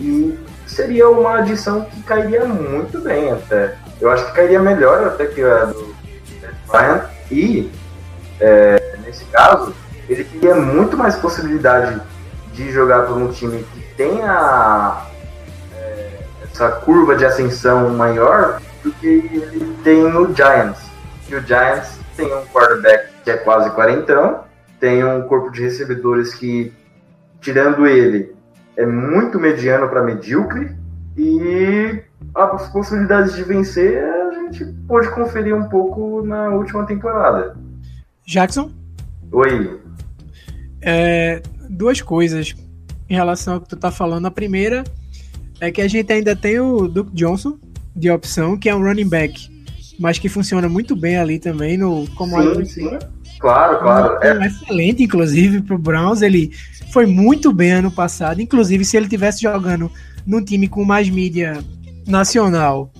[0.00, 0.38] e
[0.72, 3.76] seria uma adição que cairia muito bem até.
[4.00, 5.94] Eu acho que cairia melhor até que a do
[6.66, 7.70] Bryant e
[8.40, 9.74] é, nesse caso
[10.08, 12.00] ele teria muito mais possibilidade
[12.52, 15.06] de jogar por um time que tenha
[15.76, 20.80] é, essa curva de ascensão maior do que ele tem no Giants.
[21.28, 24.44] E o Giants tem um quarterback que é quase quarentão,
[24.80, 26.72] tem um corpo de recebedores que,
[27.40, 28.34] tirando ele,
[28.76, 30.74] é muito mediano para medíocre
[31.16, 32.02] e
[32.34, 37.56] as possibilidades de vencer a gente pôde conferir um pouco na última temporada.
[38.26, 38.70] Jackson?
[39.30, 39.80] Oi.
[40.80, 42.54] É, duas coisas
[43.08, 44.26] em relação ao que tu tá falando.
[44.26, 44.84] A primeira
[45.60, 47.58] é que a gente ainda tem o Duke Johnson
[47.94, 49.50] de opção, que é um running back,
[49.98, 52.98] mas que funciona muito bem ali também no como sim, sim.
[53.42, 54.18] Claro, claro.
[54.22, 56.22] É um excelente, inclusive, pro Browns.
[56.22, 56.52] Ele
[56.92, 58.40] foi muito bem ano passado.
[58.40, 59.90] Inclusive, se ele tivesse jogando
[60.24, 61.58] num time com mais mídia
[62.06, 62.92] nacional,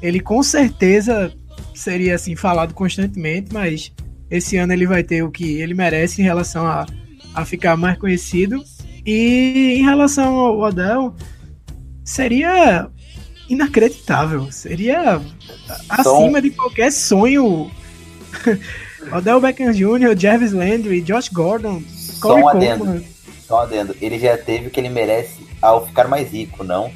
[0.00, 1.30] ele com certeza
[1.74, 3.92] seria assim falado constantemente, mas
[4.30, 6.86] esse ano ele vai ter o que ele merece em relação a,
[7.34, 8.64] a ficar mais conhecido.
[9.04, 11.14] E em relação ao Odell,
[12.02, 12.88] seria
[13.50, 14.50] inacreditável.
[14.50, 15.20] Seria
[15.90, 17.70] acima de qualquer sonho.
[19.12, 23.02] Odell Beckham Jr., Jarvis Landry, Josh Gordon, Só um adendo.
[23.46, 23.96] Só um adendo.
[24.00, 26.90] Ele já teve o que ele merece ao ficar mais rico, não?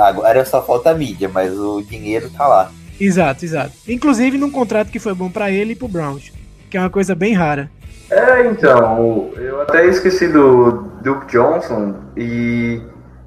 [0.00, 2.72] Agora só falta a mídia, mas o dinheiro tá lá.
[3.00, 3.72] Exato, exato.
[3.86, 6.32] Inclusive num contrato que foi bom para ele e pro Browns,
[6.68, 7.70] que é uma coisa bem rara.
[8.10, 12.80] É, então, eu até esqueci do Duke Johnson e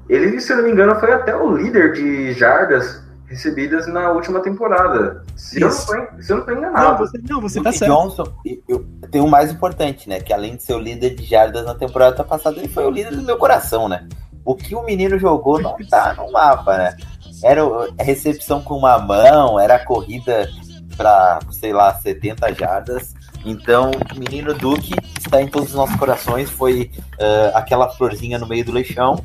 [0.08, 3.01] ele, se eu não me engano, foi até o líder de jardas
[3.32, 5.22] recebidas na última temporada.
[5.34, 6.90] Se, eu não, tô, se eu não tô enganado.
[6.90, 7.90] Não, você, não, você tá Duke certo.
[7.90, 8.24] Johnson,
[8.68, 10.20] eu, tem o mais importante, né?
[10.20, 13.16] Que além de ser o líder de jardas na temporada passada, ele foi o líder
[13.16, 14.06] do meu coração, né?
[14.44, 16.96] O que o menino jogou não tá no mapa, né?
[17.42, 17.62] Era
[17.98, 20.46] a recepção com uma mão, era a corrida
[20.94, 23.14] para, sei lá, 70 jardas.
[23.46, 26.50] Então, o menino Duque está em todos os nossos corações.
[26.50, 29.24] Foi uh, aquela florzinha no meio do leixão.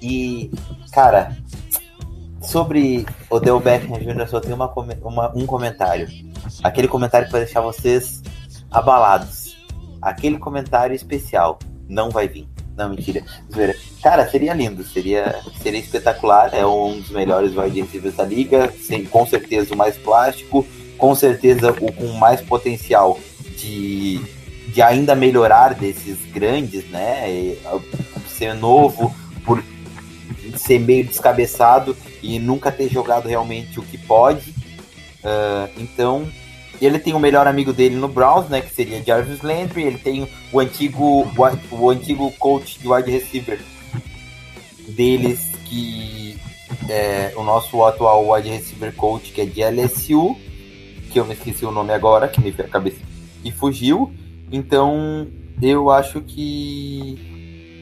[0.00, 0.50] E,
[0.92, 1.36] cara,
[2.40, 4.72] sobre Odell Beckham Jr., só tenho uma,
[5.02, 6.08] uma, um comentário.
[6.62, 8.22] Aquele comentário que vai deixar vocês
[8.70, 9.56] abalados.
[10.00, 11.58] Aquele comentário especial.
[11.88, 12.48] Não vai vir.
[12.76, 13.24] Não, mentira.
[14.02, 16.52] Cara, seria lindo, seria, seria espetacular.
[16.52, 20.66] É um dos melhores wide receivers da liga, sem, com certeza o mais plástico,
[20.98, 23.18] com certeza o com mais potencial
[23.56, 24.20] de,
[24.68, 27.30] de ainda melhorar desses grandes, né?
[27.30, 27.58] E,
[28.28, 29.62] ser novo, por
[30.58, 34.50] ser meio descabeçado e nunca ter jogado realmente o que pode.
[34.50, 36.28] Uh, então,
[36.80, 38.60] ele tem o melhor amigo dele no Browns, né?
[38.60, 39.82] Que seria Jarvis Landry.
[39.82, 41.26] Ele tem o antigo,
[41.70, 43.60] o antigo coach de wide receiver
[44.88, 46.38] deles, que
[46.88, 50.36] é o nosso atual wide receiver coach, que é de LSU,
[51.10, 52.98] que eu me esqueci o nome agora, que me veio a cabeça
[53.44, 54.12] e fugiu.
[54.50, 55.26] Então,
[55.60, 57.35] eu acho que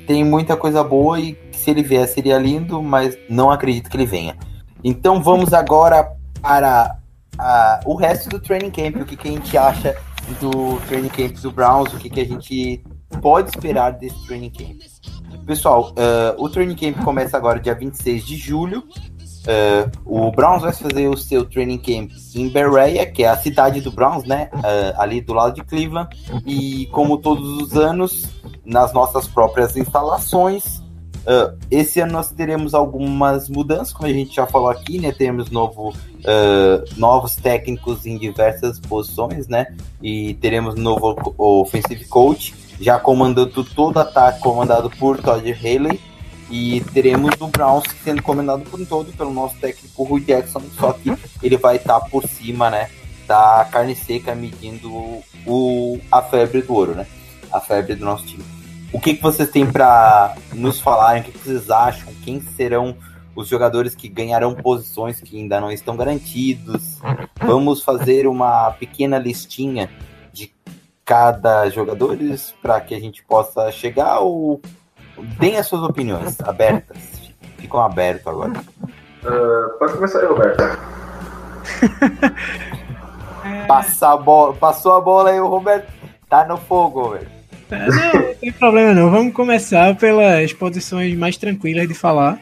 [0.06, 4.06] tem muita coisa boa e se ele vier seria lindo, mas não acredito que ele
[4.06, 4.36] venha.
[4.82, 6.98] Então, vamos agora para
[7.38, 9.96] a, o resto do training camp, o que, que a gente acha
[10.40, 12.82] do training camp do Browns, o que, que a gente
[13.20, 14.80] pode esperar desse training camp.
[15.46, 18.84] Pessoal, uh, o training camp começa agora dia 26 de julho.
[19.44, 23.80] Uh, o Browns vai fazer o seu training camp em Berea, que é a cidade
[23.80, 24.48] do Browns, né?
[24.54, 26.08] Uh, ali do lado de Cleveland.
[26.46, 28.24] E como todos os anos,
[28.64, 30.82] nas nossas próprias instalações.
[31.24, 35.12] Uh, esse ano nós teremos algumas mudanças, como a gente já falou aqui, né?
[35.12, 35.94] Temos novo,
[36.96, 39.74] novos técnicos em diversas posições, né?
[40.02, 45.98] E teremos novo offensive coach, já comandando todo o ataque comandado por Todd Haley
[46.50, 50.92] e teremos o Browns sendo comandado por um todo pelo nosso técnico Rui Jackson, só
[50.92, 52.90] que ele vai estar por cima, né,
[53.26, 54.90] da carne seca medindo
[55.46, 57.06] o, a febre do ouro, né?
[57.50, 58.44] A febre do nosso time.
[58.92, 61.20] O que, que vocês têm para nos falar?
[61.20, 62.12] O que, que vocês acham?
[62.24, 62.96] Quem serão
[63.34, 66.98] os jogadores que ganharão posições que ainda não estão garantidos?
[67.40, 69.90] Vamos fazer uma pequena listinha
[70.32, 70.52] de
[71.04, 72.16] cada jogador
[72.62, 74.60] para que a gente possa chegar ou
[75.38, 76.96] deem as suas opiniões abertas.
[77.58, 78.52] Ficam abertos agora.
[79.22, 80.62] Uh, pode começar aí, Roberto.
[83.66, 85.92] Passa a bola, passou a bola aí, o Roberto.
[86.28, 87.28] Tá no fogo, velho.
[87.70, 89.10] É, não, não tem problema não.
[89.10, 92.38] Vamos começar pelas posições mais tranquilas de falar.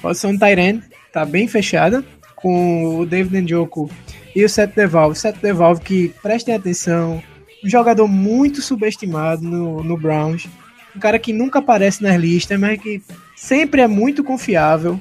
[0.00, 0.82] Posição Tyrant
[1.12, 2.04] tá bem fechada,
[2.36, 3.88] com o David Njoku
[4.34, 5.16] e o Seth DeValve.
[5.16, 7.22] Seth DeValve que, prestem atenção,
[7.64, 10.48] um jogador muito subestimado no, no Browns.
[10.94, 13.02] Um cara que nunca aparece nas listas, mas que
[13.36, 15.00] sempre é muito confiável.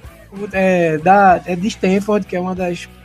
[0.52, 2.56] É, da, é de Stanford, que é um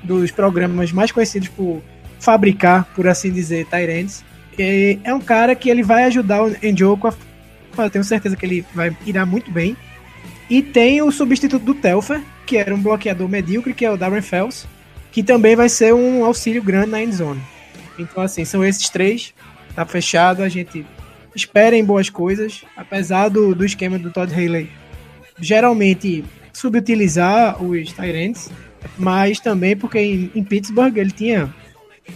[0.02, 1.82] dos programas mais conhecidos por
[2.18, 4.24] fabricar, por assim dizer, Tyrants.
[4.58, 7.14] E é um cara que ele vai ajudar o Njoku a.
[7.76, 9.76] Eu tenho certeza que ele vai irá muito bem.
[10.50, 14.22] E tem o substituto do Telfer, que era um bloqueador medíocre, que é o Darren
[14.22, 14.66] Fells,
[15.12, 17.40] que também vai ser um auxílio grande na endzone.
[17.98, 19.34] Então, assim, são esses três.
[19.74, 20.84] Tá fechado, a gente
[21.34, 24.68] espera em boas coisas, apesar do, do esquema do Todd Haley
[25.40, 28.50] geralmente subutilizar os Tyrants,
[28.96, 31.52] mas também porque em, em Pittsburgh ele tinha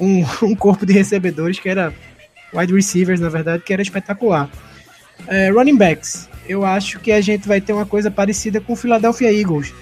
[0.00, 1.92] um, um, corpo de recebedores que era
[2.52, 4.50] wide receivers, na verdade, que era espetacular.
[5.26, 8.76] É, running backs, eu acho que a gente vai ter uma coisa parecida com o
[8.76, 9.72] Philadelphia Eagles.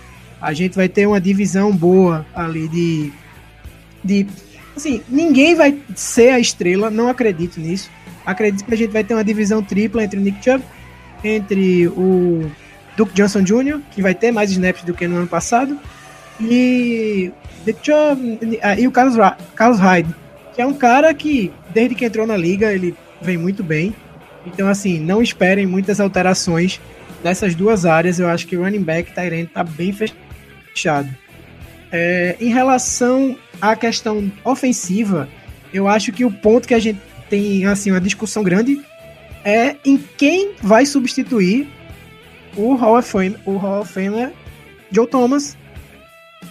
[0.41, 3.13] A gente vai ter uma divisão boa ali de,
[4.05, 4.27] de
[4.77, 7.91] assim, ninguém vai ser a estrela, não acredito nisso.
[8.25, 10.65] Acredito que a gente vai ter uma divisão tripla entre o Nick Chubb,
[11.25, 12.51] entre o
[12.97, 15.79] Duke Johnson Jr., que vai ter mais snaps do que no ano passado,
[16.41, 17.33] e,
[18.63, 19.17] ah, e o Carlos,
[19.55, 20.15] Carlos Hyde,
[20.55, 23.95] que é um cara que, desde que entrou na liga, ele vem muito bem.
[24.47, 26.81] Então, assim, não esperem muitas alterações
[27.23, 28.19] nessas duas áreas.
[28.19, 31.09] Eu acho que o running back Tyrant tá bem fechado.
[31.93, 35.29] É, em relação à questão ofensiva,
[35.73, 37.01] eu acho que o ponto que a gente
[37.31, 38.85] tem assim uma discussão grande
[39.45, 41.67] é em quem vai substituir
[42.57, 44.33] o Hall of Fame, o Hall of Famer
[44.91, 45.57] Joe Thomas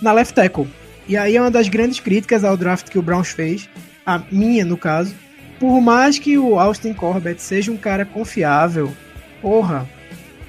[0.01, 0.67] na left tackle.
[1.07, 3.69] E aí é uma das grandes críticas ao draft que o Browns fez,
[4.05, 5.13] a minha no caso.
[5.59, 8.91] Por mais que o Austin Corbett seja um cara confiável,
[9.41, 9.87] porra,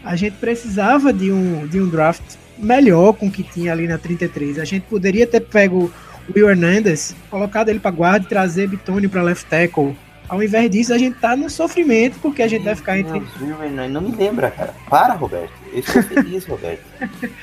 [0.05, 2.23] a gente precisava de um, de um draft
[2.57, 4.59] melhor com o que tinha ali na 33.
[4.59, 5.93] A gente poderia ter pego
[6.29, 9.97] o Will Hernandez, colocado ele para guarda e trazer Bitonio para left tackle.
[10.31, 13.21] Ao invés disso, a gente tá no sofrimento porque a gente vai ficar entre.
[13.41, 14.73] Não, não me lembra, cara.
[14.89, 15.51] Para, Roberto.
[15.73, 16.85] Eu estou feliz, Roberto.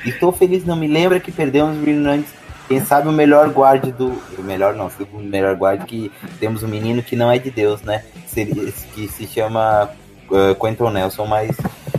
[0.06, 2.28] Estou feliz, não me lembra que perdemos o Hernandez.
[2.66, 4.18] Quem sabe o melhor guarde do.
[4.38, 6.10] O melhor não, o melhor guarde que
[6.40, 8.04] temos um menino que não é de Deus, né?
[8.26, 9.90] Seria, que se chama
[10.30, 11.50] uh, Quentin Nelson, mas.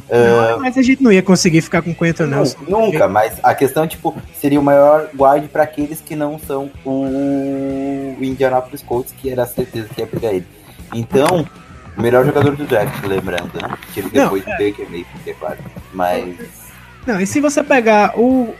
[0.09, 2.57] Uh, não, mas a gente não ia conseguir ficar com Quentin Nelson.
[2.67, 8.15] Nunca, mas a questão, tipo, seria o maior guarde para aqueles que não são o
[8.19, 10.47] Indianapolis Colts, que era a certeza que ia pegar ele.
[10.93, 11.47] Então,
[11.97, 13.77] o melhor jogador do draft, lembrando, né?
[13.93, 14.57] Tiro depois não, é.
[14.57, 15.57] do Baker Mayfield, é claro.
[15.93, 16.35] Mas.
[17.05, 18.53] Não, e se você pegar o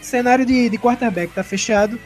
[0.00, 1.98] cenário de, de quarterback, tá fechado.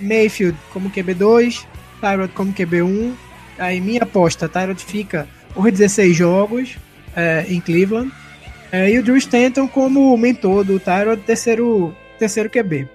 [0.00, 1.64] Mayfield como QB2,
[2.00, 3.12] Tyrod como QB1.
[3.58, 6.78] Aí minha aposta, Tyrod fica por 16 jogos
[7.14, 8.10] é, em Cleveland.
[8.72, 12.88] É, e o Drew Stanton como mentor do Tyrod, terceiro, terceiro QB.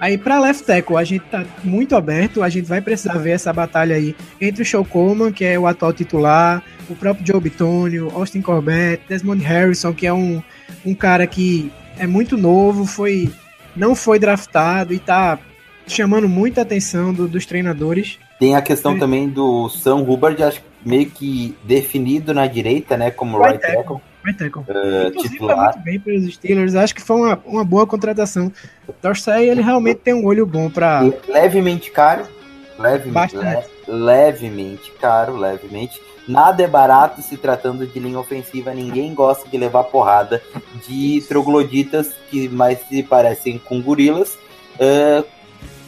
[0.00, 3.52] Aí para left tackle a gente tá muito aberto, a gente vai precisar ver essa
[3.52, 8.10] batalha aí entre o Show Coleman, que é o atual titular, o próprio Joe Bitonio,
[8.14, 10.42] Austin Corbett, Desmond Harrison, que é um,
[10.86, 13.30] um cara que é muito novo, foi
[13.76, 15.38] não foi draftado e tá
[15.86, 18.18] chamando muita atenção do, dos treinadores.
[18.38, 18.98] Tem a questão é.
[18.98, 23.96] também do Sam Hubbard, acho meio que definido na direita, né, como right, right tackle.
[23.96, 24.09] tackle.
[24.22, 25.74] Vai ter uh, titular.
[25.74, 26.74] muito bem pelos Steelers.
[26.74, 28.52] Acho que foi uma, uma boa contratação.
[28.86, 32.24] O Dorsey, ele realmente tem um olho bom para Levemente caro.
[32.78, 36.00] Levemente, le, levemente caro, levemente.
[36.26, 38.72] Nada é barato se tratando de linha ofensiva.
[38.72, 40.42] Ninguém gosta de levar porrada
[40.86, 44.38] de trogloditas que mais se parecem com gorilas.
[44.76, 45.24] Uh,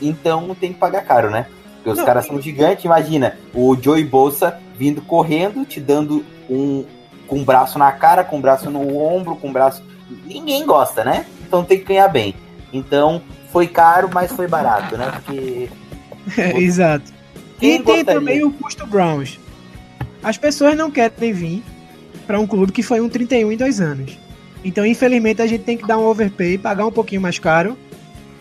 [0.00, 1.46] então tem que pagar caro, né?
[1.76, 2.84] Porque os Não, caras são gigantes.
[2.84, 6.84] Imagina o Joey Bolsa vindo correndo, te dando um,
[7.32, 9.82] com o braço na cara, com o braço no ombro, com o braço.
[10.26, 11.24] Ninguém gosta, né?
[11.46, 12.34] Então tem que ganhar bem.
[12.70, 15.10] Então foi caro, mas foi barato, né?
[15.10, 15.70] Porque.
[16.36, 17.10] É, exato.
[17.58, 19.40] Quem e tem também o custo Browns.
[20.22, 21.62] As pessoas não querem vir
[22.26, 24.18] para um clube que foi um 31 em dois anos.
[24.62, 27.78] Então, infelizmente, a gente tem que dar um overpay, pagar um pouquinho mais caro,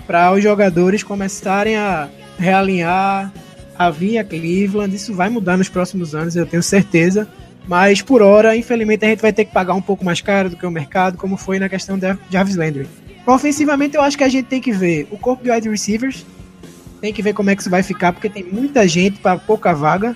[0.05, 3.31] para os jogadores começarem a realinhar,
[3.79, 4.93] a vir a Cleveland.
[4.93, 7.25] Isso vai mudar nos próximos anos, eu tenho certeza.
[7.67, 10.57] Mas por hora, infelizmente, a gente vai ter que pagar um pouco mais caro do
[10.57, 12.87] que o mercado, como foi na questão de Jarvis Landry.
[13.25, 16.25] Ofensivamente, eu acho que a gente tem que ver o corpo de wide receivers,
[16.99, 19.73] tem que ver como é que isso vai ficar, porque tem muita gente para pouca
[19.73, 20.15] vaga.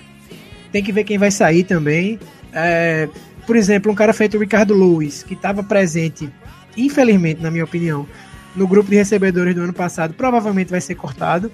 [0.70, 2.18] Tem que ver quem vai sair também.
[2.52, 3.08] É,
[3.46, 6.30] por exemplo, um cara feito o Ricardo Lewis, que estava presente,
[6.76, 8.06] infelizmente, na minha opinião,
[8.54, 11.50] no grupo de recebedores do ano passado, provavelmente vai ser cortado.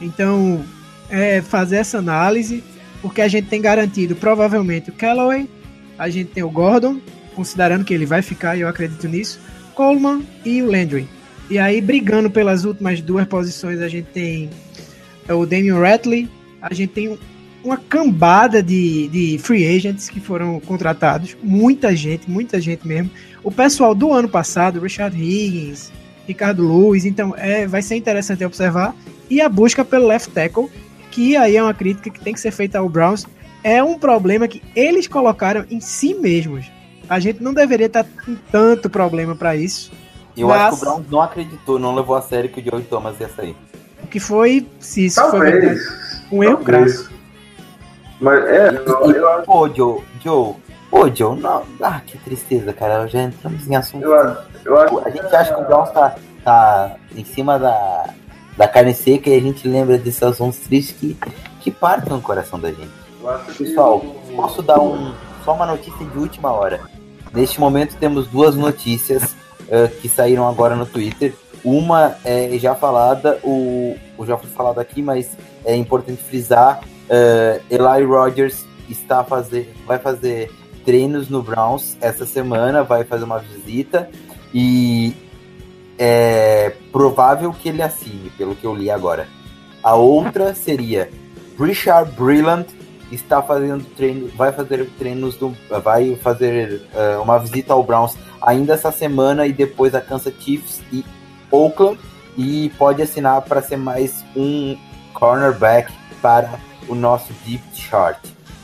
[0.00, 0.64] Então,
[1.10, 2.62] é fazer essa análise,
[3.02, 5.48] porque a gente tem garantido provavelmente o Callaway,
[5.98, 7.00] a gente tem o Gordon,
[7.34, 9.40] considerando que ele vai ficar, eu acredito nisso,
[9.74, 11.08] Coleman e o Landry.
[11.50, 14.48] E aí, brigando pelas últimas duas posições, a gente tem
[15.28, 16.28] o Damian Ratley,
[16.60, 17.18] a gente tem
[17.64, 23.10] uma cambada de, de free agents que foram contratados, muita gente, muita gente mesmo.
[23.42, 25.92] O pessoal do ano passado, Richard Higgins,
[26.26, 28.94] Ricardo Lewis, então é, vai ser interessante observar.
[29.28, 30.68] E a busca pelo left tackle,
[31.12, 33.26] que aí é uma crítica que tem que ser feita ao Browns,
[33.62, 36.68] é um problema que eles colocaram em si mesmos.
[37.08, 39.92] A gente não deveria estar com tanto problema para isso.
[40.36, 40.60] Eu mas...
[40.60, 43.28] acho que o Browns não acreditou, não levou a sério que o Joey Thomas ia
[43.28, 43.54] sair.
[44.02, 45.86] O que foi, se isso Talvez.
[46.28, 47.12] foi um erro crasso.
[48.18, 49.42] Mas é, eu, eu...
[49.42, 50.54] Pô, Joe, Joe,
[50.90, 51.62] pô, Joe, não.
[51.80, 53.06] Ah, que tristeza, cara.
[53.06, 54.04] Já entramos em assunto.
[54.04, 58.14] Eu, eu acho a gente acha que o Browns tá, tá em cima da,
[58.56, 61.16] da carne seca e a gente lembra desses assuntos tristes que,
[61.60, 62.90] que partem no coração da gente.
[63.56, 64.00] Pessoal,
[64.34, 66.80] posso dar um, só uma notícia de última hora.
[67.32, 71.34] Neste momento temos duas notícias uh, que saíram agora no Twitter.
[71.64, 76.80] Uma é já falada, o, o já foi falado aqui, mas é importante frisar
[77.12, 80.50] Uh, Eli Rogers está fazer, vai fazer
[80.82, 84.08] treinos no Browns essa semana, vai fazer uma visita
[84.54, 85.14] e
[86.04, 89.28] é provável que ele assine, pelo que eu li agora.
[89.80, 91.08] A outra seria
[91.56, 92.66] Richard Brillant
[93.12, 98.74] está fazendo treino, vai fazer treinos do, vai fazer uh, uma visita ao Browns ainda
[98.74, 101.04] essa semana e depois a Kansas Chiefs e
[101.52, 102.00] Oakland
[102.36, 104.76] e pode assinar para ser mais um
[105.14, 108.18] cornerback para o nosso Deep Chart.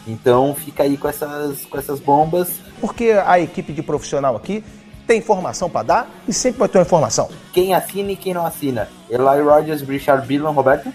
[0.09, 2.61] Então fica aí com essas, com essas bombas.
[2.81, 4.65] Porque a equipe de profissional aqui
[5.09, 7.31] tem informação para dar e sempre vai ter uma informação.
[7.53, 8.89] Quem assina e quem não assina?
[9.09, 10.93] Eli Rogers, Richard Billan, Roberto?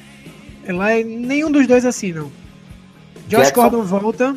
[0.64, 2.32] Eli, nenhum dos dois assinam.
[3.28, 3.62] Josh Jackson.
[3.62, 4.36] Gordon volta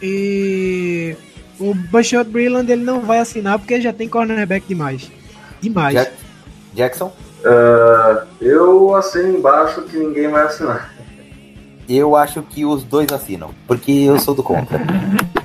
[0.00, 1.16] e
[1.58, 5.10] o Bashot Brilland ele não vai assinar porque ele já tem cornerback demais.
[5.60, 5.94] Demais.
[5.94, 6.12] Jack
[6.72, 7.12] Jackson?
[7.40, 10.94] Uh, eu assino embaixo que ninguém vai assinar.
[11.88, 14.78] Eu acho que os dois assinam, porque eu sou do contra.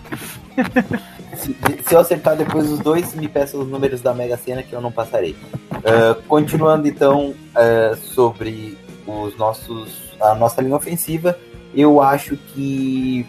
[1.36, 4.74] se, se, eu acertar depois os dois, me peçam os números da Mega Sena que
[4.74, 5.36] eu não passarei.
[5.72, 11.38] Uh, continuando então uh, sobre os nossos a nossa linha ofensiva,
[11.76, 13.26] eu acho que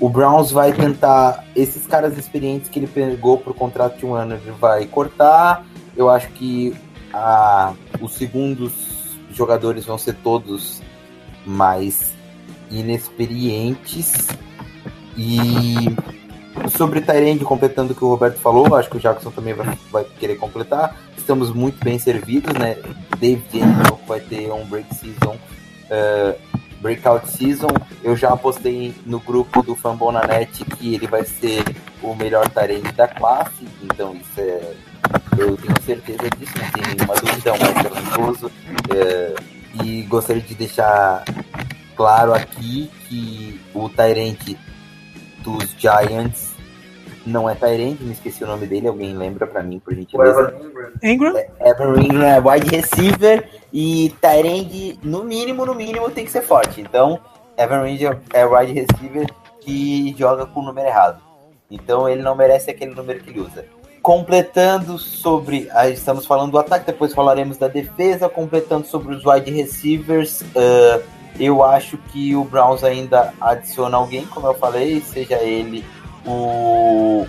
[0.00, 4.34] o Browns vai tentar esses caras experientes que ele pegou por contrato de um ano,
[4.34, 5.64] ele vai cortar.
[5.96, 6.74] Eu acho que
[7.12, 8.72] a, os segundos
[9.32, 10.82] jogadores vão ser todos
[11.46, 12.14] mais
[12.70, 14.28] inexperientes.
[15.16, 15.96] E
[16.76, 20.04] sobre Tyrande, completando o que o Roberto falou, acho que o Jackson também vai, vai
[20.04, 20.96] querer completar.
[21.16, 22.76] Estamos muito bem servidos, né?
[23.18, 25.36] David Anderson vai ter um break season,
[25.90, 26.38] uh,
[26.80, 27.68] breakout season.
[28.02, 31.64] Eu já apostei no grupo do Fambonanet que ele vai ser
[32.02, 34.74] o melhor Tyrande da classe, então isso é.
[35.38, 38.46] Eu tenho certeza disso, não tem nenhuma dúvida, é um talentoso.
[38.46, 41.22] Uh, e gostaria de deixar
[41.94, 44.56] claro aqui que o Tyrant
[45.46, 46.56] dos Giants
[47.24, 50.54] não é Tyrant, me esqueci o nome dele, alguém lembra pra mim, por gentileza?
[51.02, 51.36] Ingram?
[51.36, 56.42] É, Evan Ingram é wide receiver e Tyrant, no mínimo, no mínimo, tem que ser
[56.42, 56.80] forte.
[56.80, 57.18] Então,
[57.58, 59.26] Evan Ingram é wide receiver
[59.60, 61.20] que joga com o número errado.
[61.68, 63.64] Então, ele não merece aquele número que ele usa.
[64.00, 65.68] Completando sobre.
[65.72, 68.28] Aí estamos falando do ataque, depois falaremos da defesa.
[68.28, 70.42] Completando sobre os wide receivers.
[70.42, 71.02] Uh,
[71.38, 75.84] eu acho que o Browns ainda adiciona alguém, como eu falei, seja ele
[76.26, 77.26] o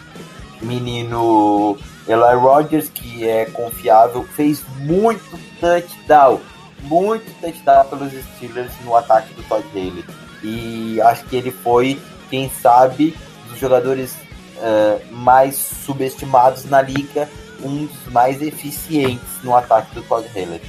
[0.61, 1.77] menino
[2.07, 6.39] Eli Rogers, que é confiável, fez muito touchdown,
[6.83, 10.05] muito touchdown pelos Steelers no ataque do Todd Haley.
[10.43, 13.15] E acho que ele foi, quem sabe,
[13.49, 14.15] dos jogadores
[14.57, 17.29] uh, mais subestimados na liga,
[17.61, 20.61] um dos mais eficientes no ataque do Todd Haley.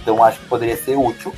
[0.00, 1.34] Então acho que poderia ser útil.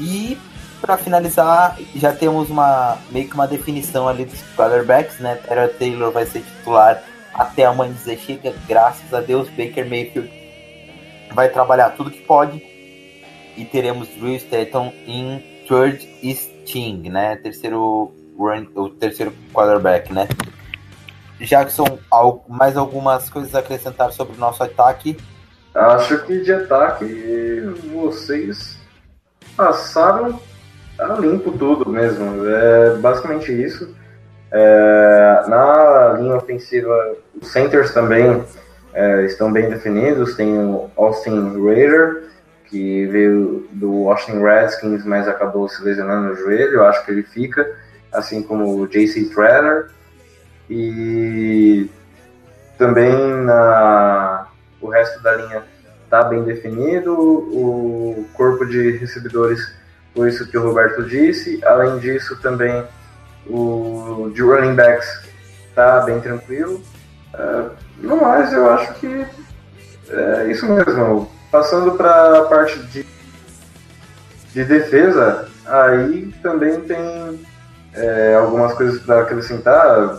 [0.00, 0.36] E
[0.82, 5.36] para finalizar, já temos uma meio que uma definição ali dos quarterbacks, né?
[5.36, 7.00] Tara Taylor vai ser titular
[7.32, 10.30] até a mãe dizer chega, graças a Deus, Baker Mayfield
[11.32, 12.60] vai trabalhar tudo que pode
[13.56, 17.36] e teremos Drew Stanton em third string, né?
[17.36, 20.28] Terceiro run, o terceiro quarterback, né?
[21.40, 21.98] Jackson,
[22.48, 25.16] mais algumas coisas a acrescentar sobre o nosso ataque?
[25.74, 27.60] Acho que de ataque
[27.92, 28.78] vocês
[29.56, 30.40] passaram
[31.02, 32.46] a limpo tudo mesmo.
[32.48, 33.94] É basicamente isso.
[34.50, 38.44] É, na linha ofensiva, os centers também
[38.92, 40.36] é, estão bem definidos.
[40.36, 42.24] Tem o Austin Raider,
[42.66, 46.74] que veio do Washington Redskins, mas acabou se lesionando no joelho.
[46.74, 47.70] Eu acho que ele fica,
[48.12, 49.90] assim como o JC Treader.
[50.68, 51.90] E
[52.78, 53.12] também
[53.44, 54.46] na,
[54.80, 55.62] o resto da linha
[56.04, 57.14] está bem definido.
[57.14, 59.74] O corpo de recebedores,
[60.14, 61.60] foi isso que o Roberto disse.
[61.64, 62.84] Além disso, também
[63.46, 65.08] o de running backs
[65.68, 66.82] está bem tranquilo.
[67.34, 67.64] É,
[67.98, 69.26] no mais, eu acho que
[70.10, 71.30] é isso mesmo.
[71.50, 73.06] Passando para a parte de,
[74.52, 77.40] de defesa, aí também tem
[77.94, 80.18] é, algumas coisas para acrescentar.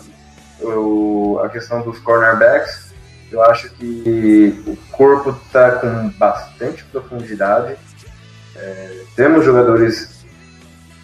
[0.61, 2.93] O, a questão dos cornerbacks,
[3.31, 7.75] eu acho que o corpo está com bastante profundidade.
[8.55, 10.25] É, temos jogadores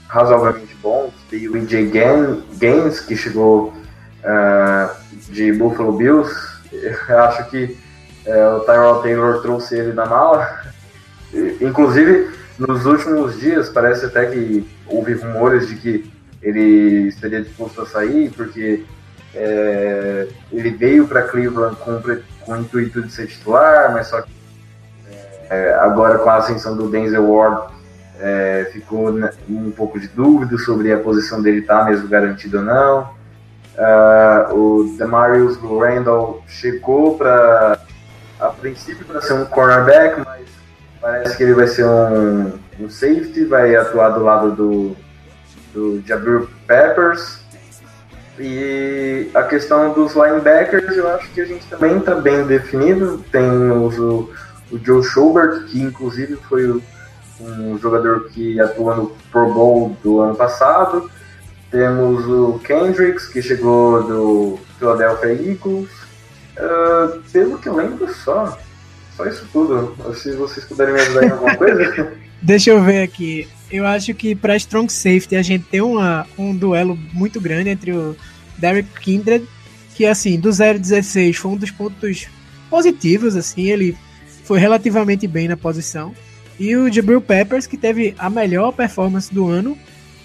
[0.07, 1.13] razoavelmente bons.
[1.29, 3.73] Tem o EJ Gain- Gaines, que chegou
[4.23, 4.95] ah,
[5.29, 6.33] de Buffalo Bills.
[6.71, 7.77] Eu acho que
[8.25, 10.61] é, o Tyrell Taylor trouxe ele na mala.
[11.61, 17.85] Inclusive, nos últimos dias, parece até que houve rumores de que ele estaria disposto a
[17.85, 18.83] sair, porque
[19.33, 22.01] é, ele veio para Cleveland com,
[22.41, 24.31] com o intuito de ser titular, mas só que
[25.49, 27.73] é, agora com a ascensão do Denzel Ward
[28.19, 29.09] é, ficou
[29.49, 33.19] um pouco de dúvida sobre a posição dele estar mesmo garantida ou não.
[33.77, 37.79] Ah, o Demarius Randall chegou para
[38.39, 40.47] a princípio para ser um cornerback, mas
[40.99, 44.95] parece que ele vai ser um, um safety, vai atuar do lado do,
[45.73, 47.39] do Peppers.
[48.37, 53.23] E a questão dos linebackers, eu acho que a gente também está bem definido.
[53.31, 54.29] Temos o,
[54.71, 56.81] o Joe Schubert, que inclusive foi
[57.39, 61.09] um jogador que atuou no Pro Bowl do ano passado.
[61.71, 65.89] Temos o Kendricks, que chegou do Philadelphia Eagles.
[66.57, 68.57] Ah, pelo que eu lembro, só.
[69.15, 69.95] Só isso tudo.
[70.15, 72.11] Se vocês puderem me ajudar em alguma coisa.
[72.41, 73.47] Deixa eu ver aqui.
[73.71, 77.91] Eu acho que para Strong Safety a gente tem uma, um duelo muito grande entre
[77.91, 78.15] o
[78.57, 79.45] Derek Kindred,
[79.93, 82.27] que assim, do 0-16 foi um dos pontos
[82.69, 83.97] positivos, assim, ele
[84.49, 86.11] foi relativamente bem na posição.
[86.59, 89.77] E o Jabril Peppers, que teve a melhor performance do ano,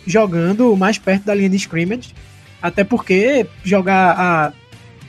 [0.06, 2.14] jogando mais perto da linha de scrimmage.
[2.62, 4.52] Até porque jogar a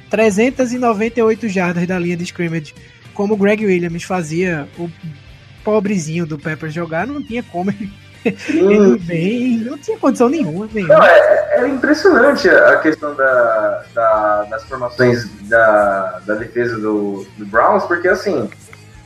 [0.09, 2.75] 398 jardas da linha de scrimmage,
[3.13, 4.89] como o Greg Williams fazia, o
[5.63, 7.89] pobrezinho do Peppers jogar, não tinha como ele,
[8.49, 10.67] ele bem, não tinha condição nenhuma.
[10.73, 10.93] nenhuma.
[10.95, 17.45] Não, é, é impressionante a questão da, da- das formações da, da defesa do, do
[17.45, 18.49] Browns, porque assim,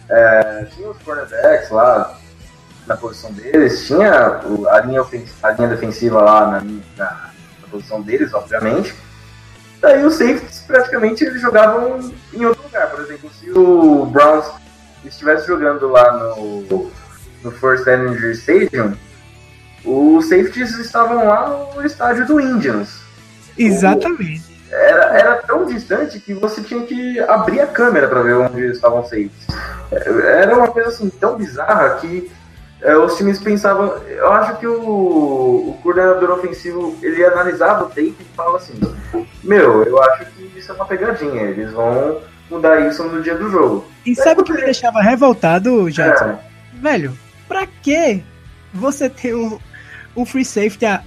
[0.09, 2.17] é, tinha os cornerbacks lá
[2.87, 4.41] na posição deles, tinha
[4.71, 5.01] a, linha
[5.43, 6.61] a linha defensiva lá na,
[6.97, 7.29] na-
[7.61, 8.95] na posição deles, obviamente.
[9.79, 12.89] Daí os safeties praticamente eles jogavam em outro lugar.
[12.89, 14.45] Por exemplo, se o Browns
[15.05, 16.91] estivesse jogando lá no,
[17.43, 18.97] no First Energy Stadium,
[19.85, 22.89] os safeties estavam lá no estádio do Indians.
[23.57, 24.48] Exatamente.
[24.71, 29.01] Era, era tão distante que você tinha que abrir a câmera para ver onde estavam
[29.01, 29.47] os safeties.
[29.91, 32.31] É, Era uma coisa assim tão bizarra que
[32.81, 33.97] é, os times pensavam.
[34.07, 38.79] Eu acho que o, o coordenador ofensivo ele analisava o tape e falava assim:
[39.43, 41.41] Meu, eu acho que isso é uma pegadinha.
[41.41, 43.85] Eles vão mudar isso no dia do jogo.
[44.05, 46.25] E sabe o que me deixava revoltado, Jackson?
[46.25, 46.39] É,
[46.73, 47.17] Velho,
[47.47, 48.23] pra que
[48.73, 49.59] você ter um,
[50.15, 51.01] um free safety a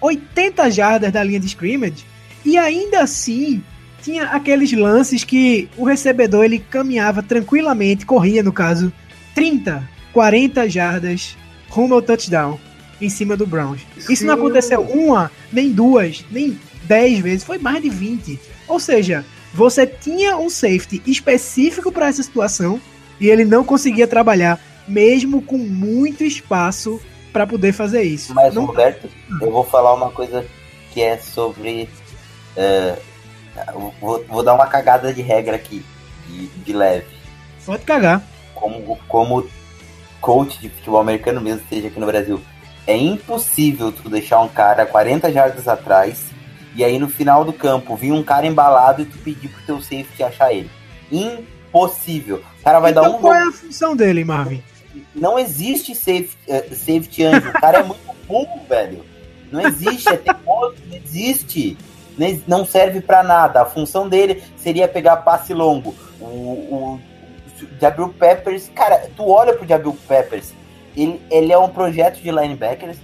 [0.00, 2.04] 80 jardas da linha de scrimmage
[2.44, 3.62] e ainda assim
[4.02, 8.92] tinha aqueles lances que o recebedor ele caminhava tranquilamente, corria no caso,
[9.34, 11.36] 30, 40 jardas
[11.70, 12.58] rumo ao touchdown
[13.00, 13.80] em cima do Browns.
[14.08, 18.38] Isso não aconteceu uma, nem duas, nem 10 vezes, foi mais de 20.
[18.68, 22.80] Ou seja, você tinha um safety específico para essa situação
[23.20, 27.00] e ele não conseguia trabalhar, mesmo com muito espaço
[27.32, 28.34] para poder fazer isso.
[28.34, 29.08] Mas, não, Roberto,
[29.40, 30.44] eu vou falar uma coisa
[30.92, 31.88] que é sobre.
[32.56, 32.96] É,
[34.00, 35.84] vou, vou dar uma cagada de regra aqui,
[36.26, 37.06] de, de leve.
[37.64, 38.22] pode cagar.
[38.54, 39.46] Como, como
[40.20, 42.40] coach de futebol americano mesmo, seja aqui no Brasil,
[42.86, 46.26] é impossível tu deixar um cara 40 jardas atrás
[46.74, 49.80] e aí no final do campo vir um cara embalado e tu pedir pro teu
[49.80, 50.70] safety achar ele.
[51.10, 52.42] Impossível.
[52.60, 54.62] O cara vai então dar um qual é a função dele, Marvin?
[55.14, 57.48] não existe safety, eh, safety anjo.
[57.48, 59.04] O cara é muito burro, velho.
[59.50, 61.76] Não existe, é teimoso, não existe.
[62.46, 63.62] Não serve pra nada.
[63.62, 65.94] A função dele seria pegar passe longo.
[66.20, 67.00] O, o, o
[67.80, 70.52] Jabril Peppers, cara, tu olha pro Jabril Peppers,
[70.96, 72.98] ele, ele é um projeto de linebackers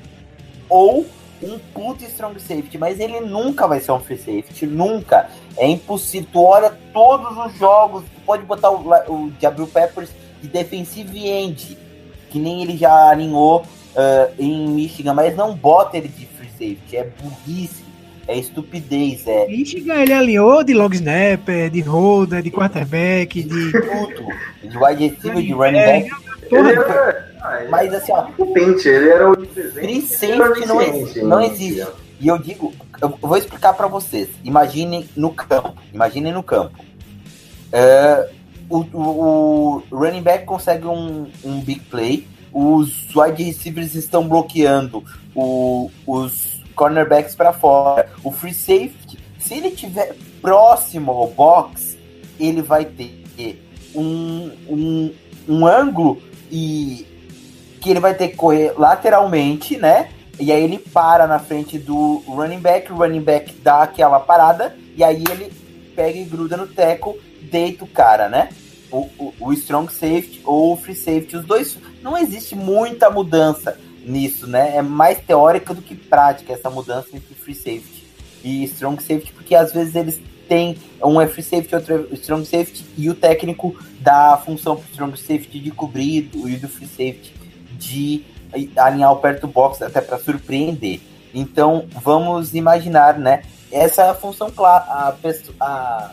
[0.68, 1.06] ou
[1.42, 5.28] um puto strong safety, mas ele nunca vai ser um free safety, nunca.
[5.56, 6.28] É impossível.
[6.32, 10.10] Tu olha todos os jogos, tu pode botar o, o Jabril Peppers
[10.42, 11.78] de defensive end,
[12.30, 13.64] que nem ele já alinhou
[13.96, 16.96] ah, em Michigan, mas não bota ele de free safety.
[16.96, 17.84] É burrice,
[18.32, 23.72] é estupidez, é Michigan, ele alinhou de long snapper, de holder, de quarterback, de.
[23.72, 24.26] tudo.
[24.62, 26.10] De wide receiver, de running back.
[26.42, 30.66] Ele Porra, era, ah, ele Mas assim, ó, competente, ele era o presente, Free safety
[30.66, 31.86] não existe, não existe.
[32.20, 34.28] E eu digo, eu vou explicar pra vocês.
[34.44, 35.74] Imaginem no campo.
[35.92, 36.72] Imaginem no campo.
[37.72, 38.28] É,
[38.68, 42.26] o, o- o running back consegue um, um big play.
[42.52, 45.04] Os wide receivers estão bloqueando
[45.34, 48.10] o- os cornerbacks para fora.
[48.22, 51.98] O free safety, se ele tiver próximo ao box,
[52.38, 53.20] ele vai ter
[53.94, 55.14] um, um,
[55.48, 57.06] um ângulo e
[57.80, 60.10] que ele vai ter que correr lateralmente, né?
[60.38, 64.76] E aí ele para na frente do running back, o running back dá aquela parada,
[64.96, 65.52] e aí ele
[65.94, 68.48] pega e gruda no teco, deita o cara, né?
[68.90, 71.78] O, o, o strong safety ou o free safety, os dois.
[72.02, 74.76] Não existe muita mudança nisso, né?
[74.76, 78.04] É mais teórica do que prática essa mudança entre free safety
[78.42, 82.44] e strong safety, porque às vezes eles têm um é free safety, outro é strong
[82.44, 86.86] safety, e o técnico dá a função pro strong safety de cobrir e do free
[86.88, 87.34] safety
[87.78, 88.24] de
[88.76, 91.00] alinhar o perto do box até para surpreender.
[91.32, 93.42] Então vamos imaginar, né?
[93.70, 96.10] Essa é a função clá- a, pesso- a-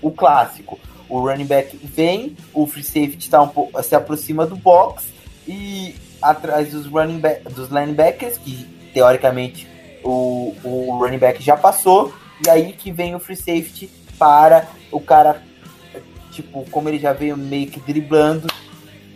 [0.00, 0.78] o clássico.
[1.06, 5.04] O running back vem, o free safety tá um pouco, se aproxima do box
[5.46, 5.94] e
[6.30, 9.68] atrás dos running back, dos linebackers que teoricamente
[10.02, 12.12] o, o running back já passou
[12.44, 15.42] e aí que vem o free safety para o cara
[16.30, 18.48] tipo como ele já veio meio que driblando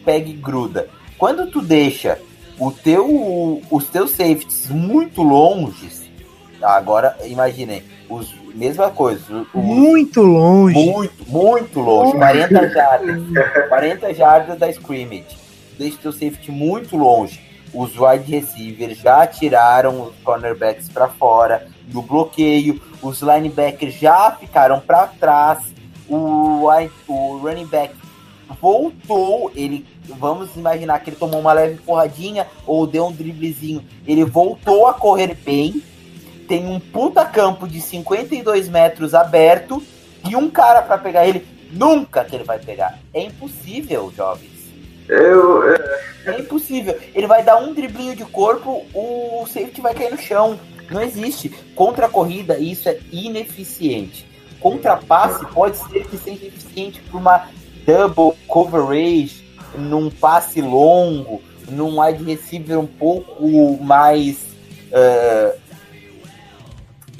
[0.05, 0.89] pega e gruda.
[1.19, 2.19] Quando tu deixa
[2.59, 6.09] o teu, os teus safeties muito longes,
[6.63, 10.79] agora imaginem, os, mesma coisa, os, muito longe.
[10.91, 13.23] muito, muito longe, 40 jardas,
[13.69, 15.37] 40 jardas da scrimmage,
[15.79, 17.41] deixa o teu safety muito longe.
[17.73, 24.81] Os wide receivers já tiraram os cornerbacks para fora do bloqueio, os linebackers já ficaram
[24.81, 25.59] para trás,
[26.09, 26.67] o,
[27.07, 27.95] o running back
[28.61, 34.25] voltou, ele vamos imaginar que ele tomou uma leve porradinha ou deu um driblezinho, ele
[34.25, 35.83] voltou a correr bem,
[36.49, 39.83] tem um puta campo de 52 metros aberto
[40.29, 42.99] e um cara para pegar ele, nunca que ele vai pegar.
[43.13, 44.58] É impossível, jovens.
[45.09, 46.99] Eu, é, É impossível.
[47.15, 50.59] Ele vai dar um driblinho de corpo, o safety vai cair no chão.
[50.91, 51.49] Não existe.
[51.75, 54.27] Contra a corrida, isso é ineficiente.
[54.61, 57.49] Contra passe, pode ser que seja eficiente para uma
[57.87, 59.45] double coverage,
[59.77, 64.47] num passe longo, num wide receiver um pouco mais.
[64.91, 65.57] eh,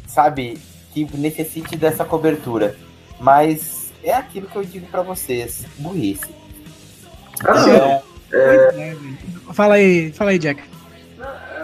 [0.07, 0.59] sabe?
[0.93, 2.77] Que necessite dessa cobertura.
[3.21, 6.38] Mas é aquilo que eu digo para vocês: burrice.
[7.45, 8.03] Assim, Então,
[9.55, 10.63] Fala aí, fala aí, Jack.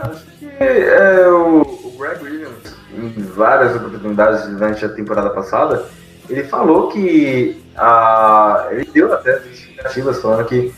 [0.02, 5.84] acho que é, o, o Greg Williams, em várias oportunidades durante a temporada passada,
[6.28, 10.72] ele falou que a, ele deu até justificativas falando que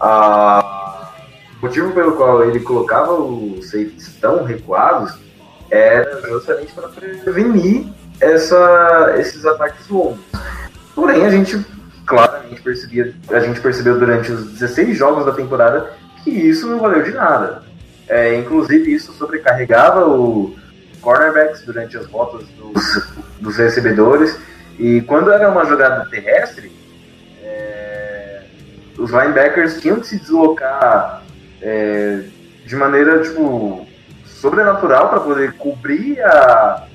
[0.00, 1.12] a,
[1.60, 5.18] o motivo pelo qual ele colocava os safeties tão recuados
[5.70, 7.86] era justamente para prevenir
[8.20, 10.20] essa, esses ataques longos.
[10.94, 11.64] Porém, a gente
[12.06, 15.92] claramente percebia, a gente percebeu durante os 16 jogos da temporada
[16.22, 17.62] que isso não valeu de nada.
[18.08, 20.56] É, inclusive, isso sobrecarregava o
[21.00, 23.08] cornerbacks durante as rotas dos,
[23.40, 24.38] dos recebedores.
[24.78, 26.70] E quando era uma jogada terrestre,
[27.42, 28.42] é,
[28.96, 31.22] os linebackers tinham que se deslocar
[31.60, 32.22] é,
[32.64, 33.86] de maneira tipo,
[34.24, 36.86] sobrenatural para poder cobrir a,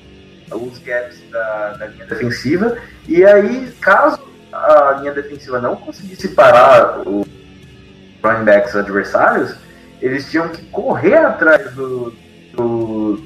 [0.52, 2.78] os gaps da, da linha defensiva.
[3.06, 7.26] E aí, caso a linha defensiva não conseguisse parar os
[8.22, 9.54] running backs adversários,
[10.00, 12.12] eles tinham que correr atrás do,
[12.52, 13.22] do-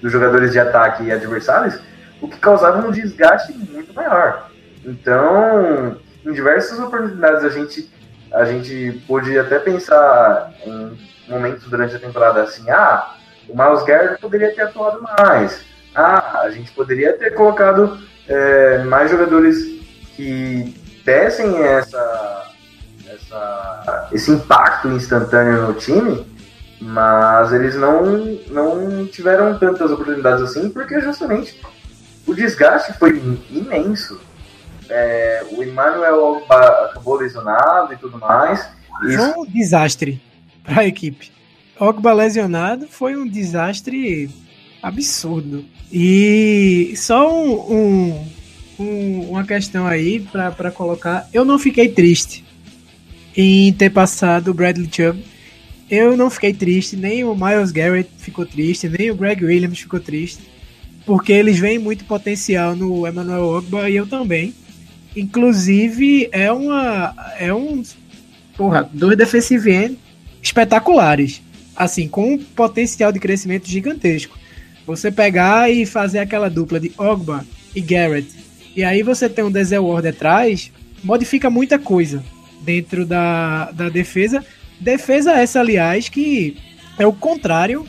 [0.00, 1.78] dos jogadores de ataque adversários,
[2.20, 4.50] o que causava um desgaste muito maior.
[4.84, 7.90] Então, em diversas oportunidades a gente,
[8.32, 13.14] a gente pôde até pensar em momentos durante a temporada assim, ah,
[13.48, 15.62] o Miles Garrett poderia ter atuado mais.
[15.94, 19.79] Ah, a gente poderia ter colocado é, mais jogadores
[20.20, 22.50] que dessem essa,
[23.08, 26.26] essa- esse impacto instantâneo no time
[26.80, 28.02] Mas eles não,
[28.48, 31.60] não tiveram tantas oportunidades assim, porque justamente
[32.26, 34.18] o desgaste foi imenso.
[34.88, 38.66] É, o Emmanuel acabou lesionado e tudo mais.
[38.98, 40.22] Foi um desastre
[40.64, 41.30] para a equipe.
[41.78, 44.30] Ogba lesionado foi um desastre
[44.82, 45.64] absurdo.
[45.92, 48.28] E só um, um,
[48.80, 51.28] um, uma questão aí para colocar.
[51.32, 52.42] Eu não fiquei triste
[53.36, 55.22] em ter passado o Bradley Chubb.
[55.90, 59.98] Eu não fiquei triste, nem o Miles Garrett ficou triste, nem o Greg Williams ficou
[59.98, 60.40] triste,
[61.04, 64.54] porque eles veem muito potencial no Emmanuel Ogba e eu também.
[65.16, 67.14] Inclusive, é uma.
[67.38, 67.82] É um.
[68.56, 69.98] Porra, dois defensive end
[70.40, 71.42] espetaculares.
[71.74, 74.38] Assim, com um potencial de crescimento gigantesco.
[74.86, 78.28] Você pegar e fazer aquela dupla de Ogba e Garrett,
[78.80, 80.72] e aí você tem um Denzel Ward atrás,
[81.04, 82.24] modifica muita coisa
[82.62, 84.42] dentro da, da defesa.
[84.80, 86.56] Defesa essa, aliás, que
[86.98, 87.86] é o contrário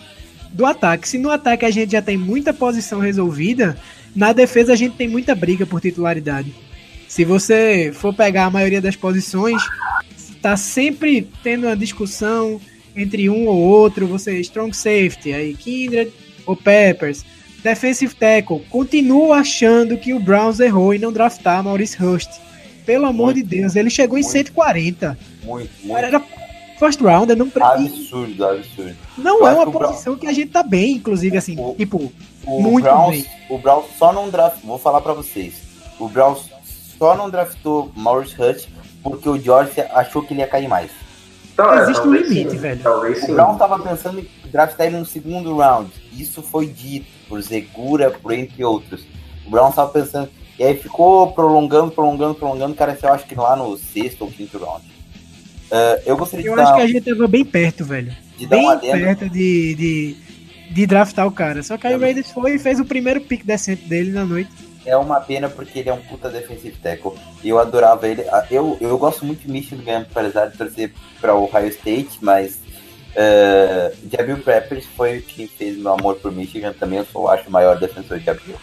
[0.51, 1.07] do ataque.
[1.07, 3.77] Se no ataque a gente já tem muita posição resolvida,
[4.13, 6.53] na defesa a gente tem muita briga por titularidade.
[7.07, 9.63] Se você for pegar a maioria das posições,
[10.17, 12.59] está sempre tendo uma discussão
[12.93, 16.11] entre um ou outro, você strong safety, aí Kindred
[16.45, 17.23] ou Peppers,
[17.63, 18.65] defensive tackle.
[18.69, 22.29] Continuo achando que o Browns errou em não draftar Maurice Hurst.
[22.85, 25.17] Pelo amor muito, de Deus, ele chegou muito, em 140.
[25.43, 25.97] Muito, muito.
[25.97, 26.21] Era
[26.79, 28.95] first round, não Absurdo, absurdo.
[29.17, 32.11] Não é uma posição que a gente tá bem, inclusive, assim, o, tipo,
[32.43, 33.25] o muito Browns, bem.
[33.49, 35.61] O Browns só não draftou, vou falar para vocês.
[35.99, 36.49] O Browns
[36.97, 38.67] só não draftou Maurice Hutch
[39.03, 40.89] porque o George achou que ele ia cair mais.
[41.53, 42.81] Então, Existe um limite, sim, velho.
[42.81, 45.91] Talvez o Brown tava pensando em draftar ele no segundo round.
[46.13, 49.05] Isso foi dito por Zegura, por entre outros.
[49.47, 50.29] O Brown tava pensando.
[50.59, 52.75] E aí ficou prolongando, prolongando, prolongando.
[52.75, 54.85] Cara, eu acho que lá no sexto ou quinto round.
[54.85, 58.13] Uh, eu gostaria eu de Eu acho que a gente tava bem perto, velho.
[58.37, 60.15] De bem dar uma perto de, de,
[60.71, 61.63] de draftar o cara.
[61.63, 64.51] Só que aí o Raiders foi e fez o primeiro pick decente dele na noite
[64.85, 67.13] é uma pena porque ele é um puta defensive tackle.
[67.43, 68.23] E eu adorava ele.
[68.49, 72.59] Eu, eu gosto muito de Michigan, apesar de torcer para o Ohio State, mas
[73.15, 76.99] uh, Jabril Peppers foi o que fez meu amor por Michigan também.
[76.99, 78.55] Eu sou, acho, o maior defensor de Jabril